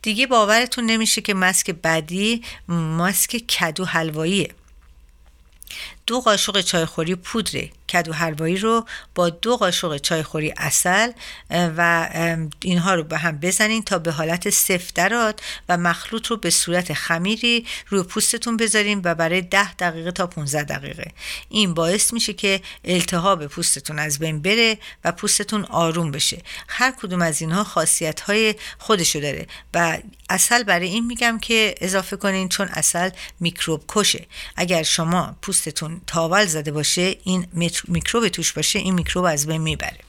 دیگه 0.01 0.27
باورتون 0.27 0.85
نمیشه 0.85 1.21
که 1.21 1.33
ماسک 1.33 1.71
بعدی 1.71 2.43
ماسک 2.67 3.37
کدو 3.37 3.85
حلواییه. 3.85 4.53
دو 6.07 6.21
قاشق 6.21 6.61
چایخوری 6.61 7.15
پودر 7.15 7.67
کدو 7.89 8.13
حلوایی 8.13 8.57
رو 8.57 8.85
با 9.15 9.29
دو 9.29 9.57
قاشق 9.57 9.97
چایخوری 9.97 10.53
اصل 10.57 11.11
و 11.49 12.09
اینها 12.61 12.95
رو 12.95 13.03
به 13.03 13.17
هم 13.17 13.37
بزنین 13.37 13.83
تا 13.83 13.99
به 13.99 14.11
حالت 14.11 14.49
سفت 14.49 14.93
دراد 14.95 15.41
و 15.69 15.77
مخلوط 15.77 16.27
رو 16.27 16.37
به 16.37 16.49
صورت 16.49 16.93
خمیری 16.93 17.65
روی 17.87 18.03
پوستتون 18.03 18.57
بذارین 18.57 19.01
و 19.03 19.15
برای 19.15 19.41
10 19.41 19.73
دقیقه 19.73 20.11
تا 20.11 20.27
15 20.27 20.63
دقیقه. 20.63 21.11
این 21.49 21.73
باعث 21.73 22.13
میشه 22.13 22.33
که 22.33 22.61
التهاب 22.85 23.47
پوستتون 23.47 23.99
از 23.99 24.19
بین 24.19 24.41
بره 24.41 24.77
و 25.03 25.11
پوستتون 25.11 25.65
آروم 25.65 26.11
بشه. 26.11 26.41
هر 26.67 26.91
کدوم 26.91 27.21
از 27.21 27.41
اینها 27.41 27.63
خاصیت 27.63 28.21
های 28.21 28.55
خودشو 28.77 29.19
داره 29.19 29.47
و 29.73 29.97
اصل 30.29 30.63
برای 30.63 30.87
این 30.87 31.05
میگم 31.05 31.39
که 31.39 31.75
اضافه 31.81 32.17
کنین 32.17 32.49
چون 32.49 32.67
اصل 32.67 33.09
میکروب 33.39 33.83
کشه. 33.87 34.27
اگر 34.55 34.83
شما 34.83 35.35
پوستتون 35.41 36.01
تاول 36.07 36.45
زده 36.45 36.71
باشه 36.71 37.15
این 37.23 37.47
میکروب 37.87 38.27
توش 38.27 38.53
باشه 38.53 38.79
این 38.79 38.93
میکروب 38.93 39.25
از 39.25 39.47
بین 39.47 39.61
می‌بره. 39.61 39.99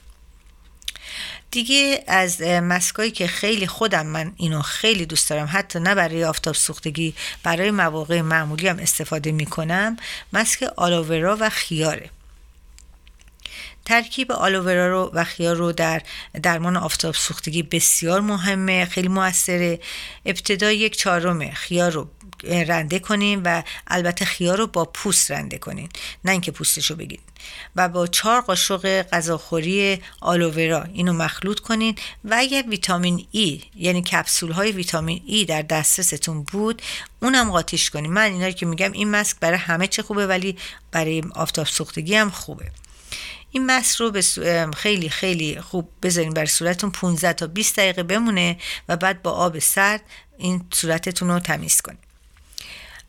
دیگه 1.51 2.03
از 2.07 2.41
مسکایی 2.41 3.11
که 3.11 3.27
خیلی 3.27 3.67
خودم 3.67 4.05
من 4.05 4.33
اینو 4.37 4.61
خیلی 4.61 5.05
دوست 5.05 5.29
دارم 5.29 5.49
حتی 5.51 5.79
نه 5.79 5.95
برای 5.95 6.23
آفتاب 6.23 6.55
سوختگی 6.55 7.13
برای 7.43 7.71
مواقع 7.71 8.21
معمولی 8.21 8.67
هم 8.67 8.79
استفاده 8.79 9.31
می‌کنم 9.31 9.97
مسک 10.33 10.63
آلوورا 10.77 11.37
و 11.39 11.49
خیاره. 11.49 12.09
ترکیب 13.85 14.31
آلوورا 14.31 14.87
رو 14.89 15.11
و 15.13 15.23
خیار 15.23 15.55
رو 15.55 15.71
در 15.71 16.01
درمان 16.43 16.77
آفتاب 16.77 17.13
سوختگی 17.13 17.63
بسیار 17.63 18.21
مهمه 18.21 18.85
خیلی 18.85 19.07
موثره. 19.07 19.79
ابتدا 20.25 20.71
یک 20.71 20.97
چهارم 20.97 21.51
خیار 21.51 21.91
رو 21.91 22.09
رنده 22.43 22.99
کنین 22.99 23.41
و 23.43 23.61
البته 23.87 24.25
خیار 24.25 24.57
رو 24.57 24.67
با 24.67 24.85
پوست 24.85 25.31
رنده 25.31 25.57
کنین 25.57 25.89
نه 26.25 26.31
اینکه 26.31 26.51
پوستش 26.51 26.85
رو 26.85 26.95
بگیرین. 26.95 27.25
و 27.75 27.89
با 27.89 28.07
چهار 28.07 28.41
قاشق 28.41 29.01
غذاخوری 29.01 30.01
آلوورا 30.19 30.83
اینو 30.83 31.13
مخلوط 31.13 31.59
کنین 31.59 31.95
و 32.25 32.35
اگر 32.37 32.63
ویتامین 32.69 33.27
ای 33.31 33.61
یعنی 33.75 34.01
کپسول 34.01 34.51
های 34.51 34.71
ویتامین 34.71 35.21
ای 35.25 35.45
در 35.45 35.61
دسترستون 35.61 36.43
بود 36.43 36.81
اونم 37.21 37.51
قاطیش 37.51 37.89
کنین. 37.89 38.13
من 38.13 38.31
اینا 38.31 38.51
که 38.51 38.65
میگم 38.65 38.91
این 38.91 39.11
مسک 39.11 39.35
برای 39.39 39.57
همه 39.57 39.87
چه 39.87 40.03
خوبه 40.03 40.27
ولی 40.27 40.57
برای 40.91 41.23
آفتاب 41.35 41.67
سوختگی 41.67 42.15
هم 42.15 42.29
خوبه. 42.29 42.71
این 43.51 43.65
مس 43.65 44.01
رو 44.01 44.11
به 44.11 44.21
خیلی 44.75 45.09
خیلی 45.09 45.61
خوب 45.61 45.89
بذارین 46.03 46.33
بر 46.33 46.45
صورتتون. 46.45 46.91
15 46.91 47.33
تا 47.33 47.47
20 47.47 47.75
دقیقه 47.75 48.03
بمونه 48.03 48.57
و 48.89 48.97
بعد 48.97 49.21
با 49.21 49.31
آب 49.31 49.59
سرد 49.59 50.01
این 50.37 50.65
صورتتون 50.73 51.27
رو 51.27 51.39
تمیز 51.39 51.81
کنید 51.81 52.10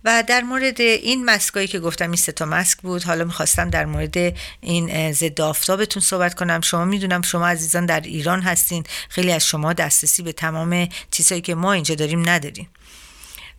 و 0.04 0.24
در 0.26 0.40
مورد 0.40 0.80
این 0.80 1.24
مسکایی 1.24 1.66
که 1.66 1.80
گفتم 1.80 2.10
این 2.10 2.16
تا 2.16 2.46
مسک 2.46 2.78
بود. 2.78 3.02
حالا 3.02 3.24
می‌خواستم 3.24 3.70
در 3.70 3.84
مورد 3.84 4.16
این 4.60 5.12
ضد 5.12 5.40
آفتابتون 5.40 6.02
صحبت 6.02 6.34
کنم. 6.34 6.60
شما 6.60 6.84
می‌دونم 6.84 7.22
شما 7.22 7.48
عزیزان 7.48 7.86
در 7.86 8.00
ایران 8.00 8.42
هستین. 8.42 8.84
خیلی 9.08 9.32
از 9.32 9.46
شما 9.46 9.72
دسترسی 9.72 10.22
به 10.22 10.32
تمام 10.32 10.88
چیزهایی 11.10 11.42
که 11.42 11.54
ما 11.54 11.72
اینجا 11.72 11.94
داریم 11.94 12.28
نداریم. 12.28 12.68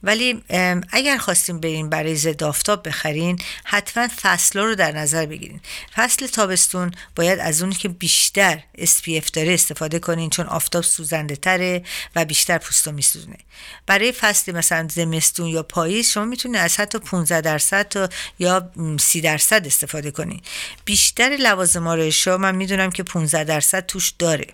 ولی 0.04 0.44
اگر 0.92 1.18
خواستیم 1.18 1.60
بریم 1.60 1.90
برای 1.90 2.16
ضد 2.16 2.44
آفتاب 2.44 2.88
بخرین 2.88 3.40
حتما 3.64 4.08
فصل 4.22 4.60
رو 4.60 4.76
در 4.76 4.92
نظر 4.92 5.26
بگیرین. 5.26 5.60
فصل 5.96 6.28
تابستون 6.28 6.92
باید 7.16 7.40
از 7.40 7.62
اونی 7.62 7.76
که 7.76 7.90
بیشتر 7.90 8.60
SPF 8.78 9.30
داره 9.34 9.54
استفاده 9.54 10.00
کنین 10.00 10.30
چون 10.30 10.46
آفتاب 10.46 10.84
سوزنده 10.84 11.36
تره 11.36 11.84
و 12.16 12.26
بیشتر 12.26 12.58
پوستو 12.58 12.92
میسوزونه. 12.92 13.38
برای 13.86 14.12
فصل 14.12 14.52
مثلا 14.52 14.88
زمستون 14.92 15.48
یا 15.48 15.64
پاییز 15.64 16.10
شما 16.10 16.26
می‌تونید 16.26 16.58
از 16.58 16.80
حتی 16.80 17.00
15 17.00 17.42
درصد 17.42 17.88
تا 17.88 18.10
یا 18.40 18.72
30 19.00 19.22
درصد 19.22 19.68
استفاده 19.68 20.12
کنین. 20.12 20.42
بیشتر 20.86 21.38
لوازم 21.40 21.88
آرایشی 21.88 22.30
من 22.30 22.56
می‌دونم 22.56 22.92
که 22.92 23.04
15 23.04 23.44
درصد 23.44 23.86
توش 23.86 24.14
داره. 24.20 24.48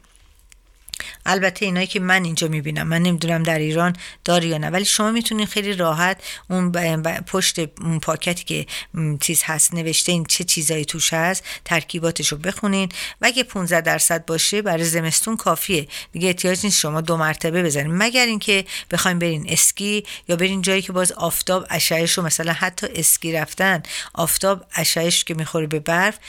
البته 1.26 1.66
اینایی 1.66 1.88
که 1.88 2.00
من 2.00 2.24
اینجا 2.24 2.48
می‌بینم 2.48 2.88
من 2.88 3.02
نمی‌دونم 3.02 3.44
در 3.44 3.60
ایران 3.60 3.96
داره 4.26 4.48
یا 4.48 4.58
نه 4.58 4.70
ولی 4.70 4.86
شما 4.86 5.12
می‌تونید 5.12 5.48
خیلی 5.48 5.74
راحت 5.74 6.22
اون 6.50 6.72
پشت 7.22 7.60
اون 7.60 8.00
پاکتی 8.00 8.44
که 8.44 8.66
چیز 9.22 9.44
هست 9.46 9.74
نوشته 9.74 10.12
این 10.12 10.26
چه 10.26 10.44
چیزایی 10.44 10.86
توش 10.86 11.14
هست 11.14 11.44
ترکیباتش 11.66 12.28
رو 12.28 12.38
بخونین. 12.38 12.90
و 13.22 13.26
اگه 13.26 13.44
15 13.44 13.82
درصد 13.82 14.26
باشه 14.26 14.62
برای 14.62 14.84
زمستون 14.84 15.38
کافیه. 15.38 15.88
دیگه 16.12 16.28
احتیاج 16.28 16.66
نیست 16.66 16.80
شما 16.80 17.02
دو 17.02 17.18
مرتبه 17.18 17.64
بزنین. 17.64 17.98
مگر 17.98 18.26
اینکه 18.26 18.66
بخوایم 18.92 19.20
برین 19.20 19.46
اسکی 19.50 20.04
یا 20.28 20.36
برین 20.36 20.62
جایی 20.62 20.82
که 20.82 20.92
باز 20.92 21.12
آفتاب 21.12 21.66
اشعهش 21.70 22.14
رو 22.18 22.24
مثلا 22.24 22.54
حتی 22.54 22.88
اسکی 22.96 23.34
رفتن 23.34 23.84
آفتاب 24.14 24.66
اشعهش 24.76 25.24
که 25.24 25.34
می‌خوره 25.34 25.68
به 25.68 25.80
برف 25.80 26.20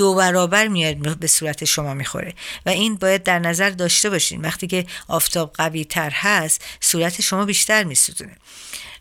دو 0.00 0.14
برابر 0.14 0.68
میاد 0.68 1.18
به 1.18 1.26
صورت 1.26 1.64
شما 1.64 1.94
می‌خوره. 1.94 2.34
و 2.66 2.68
این 2.68 2.94
باید 2.94 3.22
در 3.22 3.38
نظر 3.38 3.70
داشته 3.70 4.10
باشین. 4.10 4.40
وقتی 4.40 4.66
که 4.66 4.86
آفتاب 5.08 5.52
قوی 5.52 5.84
تر 5.84 6.10
هست 6.10 6.64
صورت 6.80 7.20
شما 7.20 7.44
بیشتر 7.44 7.84
میسوزونه. 7.84 8.36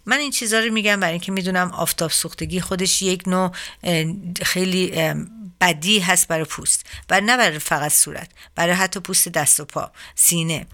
من 0.06 0.18
این 0.18 0.32
چیزها 0.32 0.60
رو 0.60 0.74
میگم 0.74 1.00
برای 1.00 1.12
اینکه 1.12 1.32
می‌دونم 1.32 1.72
آفتاب 1.72 2.12
سوختگی 2.12 2.62
خودش 2.62 3.02
یک 3.02 3.28
نوع 3.28 3.52
خیلی 4.44 5.14
بدی 5.62 6.00
هست 6.00 6.28
برای 6.28 6.46
پوست. 6.46 6.86
و 7.10 7.22
نه 7.22 7.38
برای 7.38 7.60
فقط 7.60 7.94
صورت 7.94 8.30
برای 8.56 8.74
حتی 8.74 9.00
پوست 9.00 9.28
دست 9.28 9.60
و 9.60 9.66
پا 9.66 9.92
سینه. 10.16 10.66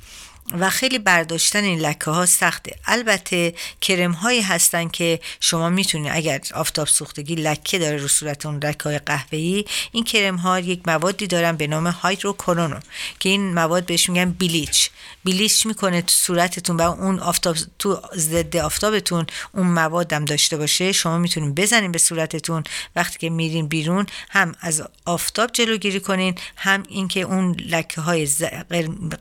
و 0.52 0.70
خیلی 0.70 1.00
برداشتن 1.00 1.64
این 1.64 1.80
لکه 1.80 2.12
ها 2.12 2.26
سخته. 2.26 2.76
البته 2.86 3.54
کرم 3.82 4.12
هایی 4.12 4.42
هستن 4.42 4.88
که 4.88 5.20
شما 5.40 5.70
می‌تونید 5.70 6.12
اگر 6.16 6.42
آفتاب 6.54 6.88
سوختگی 6.88 7.36
لکه 7.36 7.80
داره 7.80 7.98
رو 7.98 8.08
صورتون 8.08 8.58
لکه 8.58 8.84
های 8.84 9.00
قهوه‌ای 9.00 9.66
این 9.92 10.04
کرم 10.04 10.36
ها 10.36 10.60
یک 10.60 10.82
موادی 10.88 11.28
دارن 11.28 11.52
به 11.58 11.68
نام 11.68 11.88
هایدروکورونو 11.88 12.80
که 13.20 13.30
این 13.30 13.54
مواد 13.54 13.86
بهش 13.86 14.10
میگن 14.10 14.32
بلیچ 14.32 14.90
بلیچ 15.26 15.66
می‌کنه 15.66 16.02
تو 16.02 16.14
صورتتون 16.14 16.78
و 16.78 16.82
اون 16.82 17.20
آفتاب 17.20 17.56
تو 17.80 18.02
ضد 18.16 18.58
آفتابتون 18.58 19.26
اون 19.52 19.68
موادم 19.68 20.26
داشته 20.26 20.58
باشه. 20.58 20.92
شما 20.92 21.18
می‌تونین 21.18 21.54
بزنین 21.54 21.92
به 21.92 21.98
صورتتون. 21.98 22.64
وقتی 22.96 23.18
که 23.20 23.30
میرین 23.30 23.68
بیرون 23.68 24.06
هم 24.30 24.56
از 24.62 24.84
آفتاب 25.06 25.52
جلوگیری 25.52 26.00
کنین 26.00 26.36
هم 26.56 26.84
اینکه 26.90 27.22
اون 27.22 27.52
لکه 27.52 28.02
های 28.02 28.28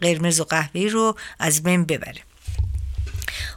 قرمز 0.00 0.40
و 0.40 0.44
قهوه‌ای 0.44 0.88
رو 0.88 1.13
از 1.38 1.62
بین 1.62 1.84
ببره 1.84 2.20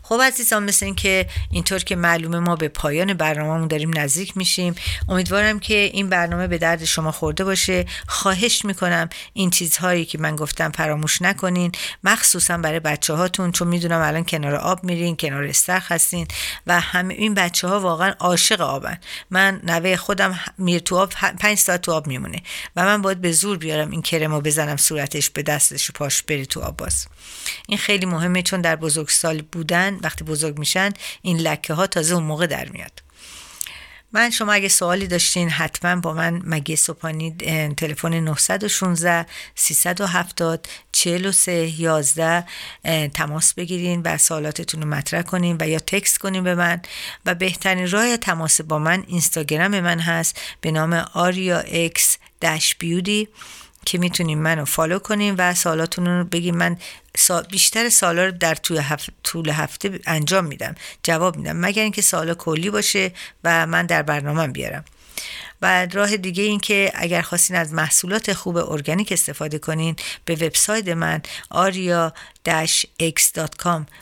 خب 0.09 0.21
عزیزان 0.23 0.63
مثل 0.63 0.85
این 0.85 0.95
که 0.95 1.27
اینطور 1.51 1.79
که 1.79 1.95
معلومه 1.95 2.39
ما 2.39 2.55
به 2.55 2.67
پایان 2.67 3.13
برنامهمون 3.13 3.67
داریم 3.67 3.97
نزدیک 3.97 4.37
میشیم. 4.37 4.75
امیدوارم 5.09 5.59
که 5.59 5.73
این 5.73 6.09
برنامه 6.09 6.47
به 6.47 6.57
درد 6.57 6.85
شما 6.85 7.11
خورده 7.11 7.43
باشه. 7.43 7.85
خواهش 8.07 8.65
می‌کنم 8.65 9.09
این 9.33 9.49
چیزهایی 9.49 10.05
که 10.05 10.17
من 10.17 10.35
گفتم 10.35 10.71
فراموش 10.71 11.21
نکنین. 11.21 11.71
مخصوصا 12.03 12.57
برای 12.57 12.79
بچه 12.79 13.13
هاتون 13.13 13.51
چون 13.51 13.67
می‌دونم 13.67 14.01
الان 14.01 14.25
کنار 14.25 14.55
آب 14.55 14.83
میرین 14.83 15.17
کنار 15.17 15.43
استخ 15.43 15.91
هستین 15.91 16.27
و 16.67 16.79
همه 16.79 17.13
این 17.13 17.33
بچه 17.33 17.67
ها 17.67 17.79
واقعا 17.79 18.13
عاشق 18.19 18.61
آبن. 18.61 18.97
من 19.29 19.61
نوه 19.63 19.95
خودم 19.95 20.39
میر 20.57 20.79
تو 20.79 20.97
آب 20.97 21.09
پنج 21.39 21.57
ساعت 21.57 21.81
تو 21.81 21.91
آب 21.91 22.07
میمونه 22.07 22.41
و 22.75 22.85
من 22.85 23.01
باید 23.01 23.21
به 23.21 23.31
زور 23.31 23.57
بیارم 23.57 23.91
این 23.91 24.01
کرمو 24.01 24.41
بزنم 24.41 24.77
صورتش 24.77 25.29
به 25.29 25.43
دستش 25.43 25.89
و 25.89 25.93
پاش 25.93 26.23
بری 26.23 26.45
تو 26.45 26.61
آب 26.61 26.77
باز. 26.77 27.07
این 27.67 27.77
خیلی 27.77 28.05
مهمه 28.05 28.41
چون 28.41 28.61
در 28.61 28.75
بزرگسال 28.75 29.41
بودن 29.51 29.96
وقتی 30.03 30.23
بزرگ 30.23 30.59
میشن 30.59 30.93
این 31.21 31.37
لکه 31.37 31.73
ها 31.73 31.87
تازه 31.87 32.15
اون 32.15 32.23
موقع 32.23 32.47
در 32.47 32.69
میاد. 32.69 33.07
من 34.11 34.29
شما 34.29 34.53
اگه 34.53 34.67
سوالی 34.67 35.07
داشتین 35.07 35.49
حتما 35.49 36.01
با 36.01 36.13
من 36.13 36.41
مگه 36.45 36.75
سپانی 36.75 37.31
تلفن 37.77 38.13
916 38.13 39.25
370 39.55 40.67
43 40.91 41.51
11 41.79 42.45
تماس 43.13 43.53
بگیرین 43.53 44.01
و 44.05 44.17
سوالاتتون 44.17 44.81
رو 44.81 44.87
مطرح 44.87 45.21
کنین 45.21 45.57
و 45.59 45.67
یا 45.67 45.79
text 45.79 46.17
کنین 46.17 46.43
به 46.43 46.55
من. 46.55 46.81
و 47.25 47.35
بهترین 47.35 47.91
راه 47.91 48.17
تماس 48.17 48.61
با 48.61 48.79
من 48.79 49.03
اینستاگرام 49.07 49.79
من 49.79 49.99
هست 49.99 50.39
به 50.61 50.71
نام 50.71 50.93
Aria 51.13 51.59
X 51.59 52.17
Beauty. 52.79 53.27
که 53.87 53.97
می‌تونین 53.97 54.39
منو 54.41 54.65
follow 54.65 54.99
کنین 54.99 55.35
و 55.37 55.53
سوالاتون 55.53 56.05
رو 56.05 56.23
بگین 56.23 56.57
من 56.57 56.77
بیشتر 57.51 57.89
سوالا 57.89 58.25
رو 58.25 58.31
در 58.31 58.55
طول 58.55 58.77
هفته, 58.77 59.13
طول 59.23 59.49
هفته 59.49 59.99
انجام 60.05 60.45
میدم. 60.45 60.75
جواب 61.03 61.37
میدم. 61.37 61.57
مگر 61.57 61.83
اینکه 61.83 62.01
سوال 62.01 62.33
کلی 62.33 62.69
باشه 62.69 63.11
و 63.43 63.67
من 63.67 63.85
در 63.85 64.01
برنامه 64.01 64.47
بیارم. 64.47 64.85
و 65.61 65.85
راه 65.85 66.17
دیگه 66.17 66.43
این 66.43 66.59
که 66.59 66.91
اگر 66.95 67.21
خواستین 67.21 67.55
از 67.55 67.73
محصولات 67.73 68.33
خوب 68.33 68.57
ارگانیک 68.57 69.11
استفاده 69.11 69.59
کنین 69.59 69.95
به 70.25 70.35
وبسایت 70.35 70.87
من 70.87 71.21
aria-x.com 71.53 72.21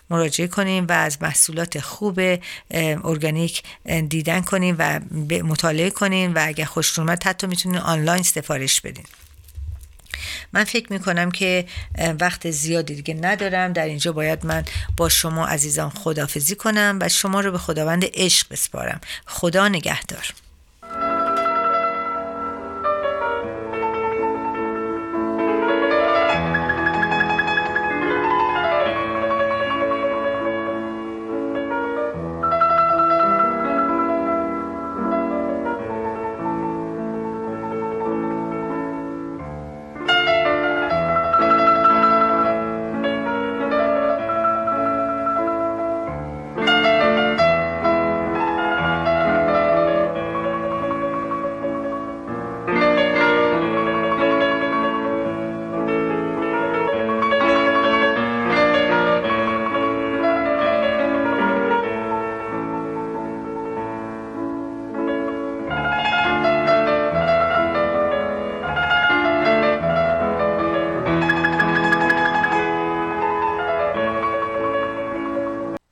مراجعه 0.10 0.48
کنین 0.48 0.86
و 0.86 0.92
از 0.92 1.22
محصولات 1.22 1.80
خوب 1.80 2.20
ارگانیک 3.04 3.64
دیدن 4.10 4.42
کنین 4.42 4.76
و 4.80 5.00
مطالعه 5.44 5.90
کنین 5.90 6.34
و 6.34 6.44
اگر 6.48 6.66
خوشتون 6.66 7.10
اومد 7.10 7.24
حتی 7.24 7.48
می‌تونین 7.48 7.78
آنلاین 7.78 8.24
سفارش 8.24 8.82
بدین. 8.82 9.06
من 10.54 10.64
فکر 10.64 10.94
می‌کنم 10.94 11.32
که 11.32 11.66
وقت 12.20 12.52
زیادی 12.52 12.96
دیگه 12.96 13.14
ندارم. 13.14 13.74
در 13.74 13.86
اینجا 13.86 14.12
باید 14.12 14.46
من 14.46 14.64
با 14.98 15.10
شما 15.10 15.48
عزیزان 15.48 15.90
خدافزی 15.90 16.56
کنم 16.56 16.98
و 17.02 17.10
شما 17.10 17.40
رو 17.40 17.52
به 17.52 17.58
خداوند 17.58 18.06
عشق 18.14 18.48
بسپارم. 18.50 19.02
خدا 19.26 19.68
نگهدار. 19.68 20.34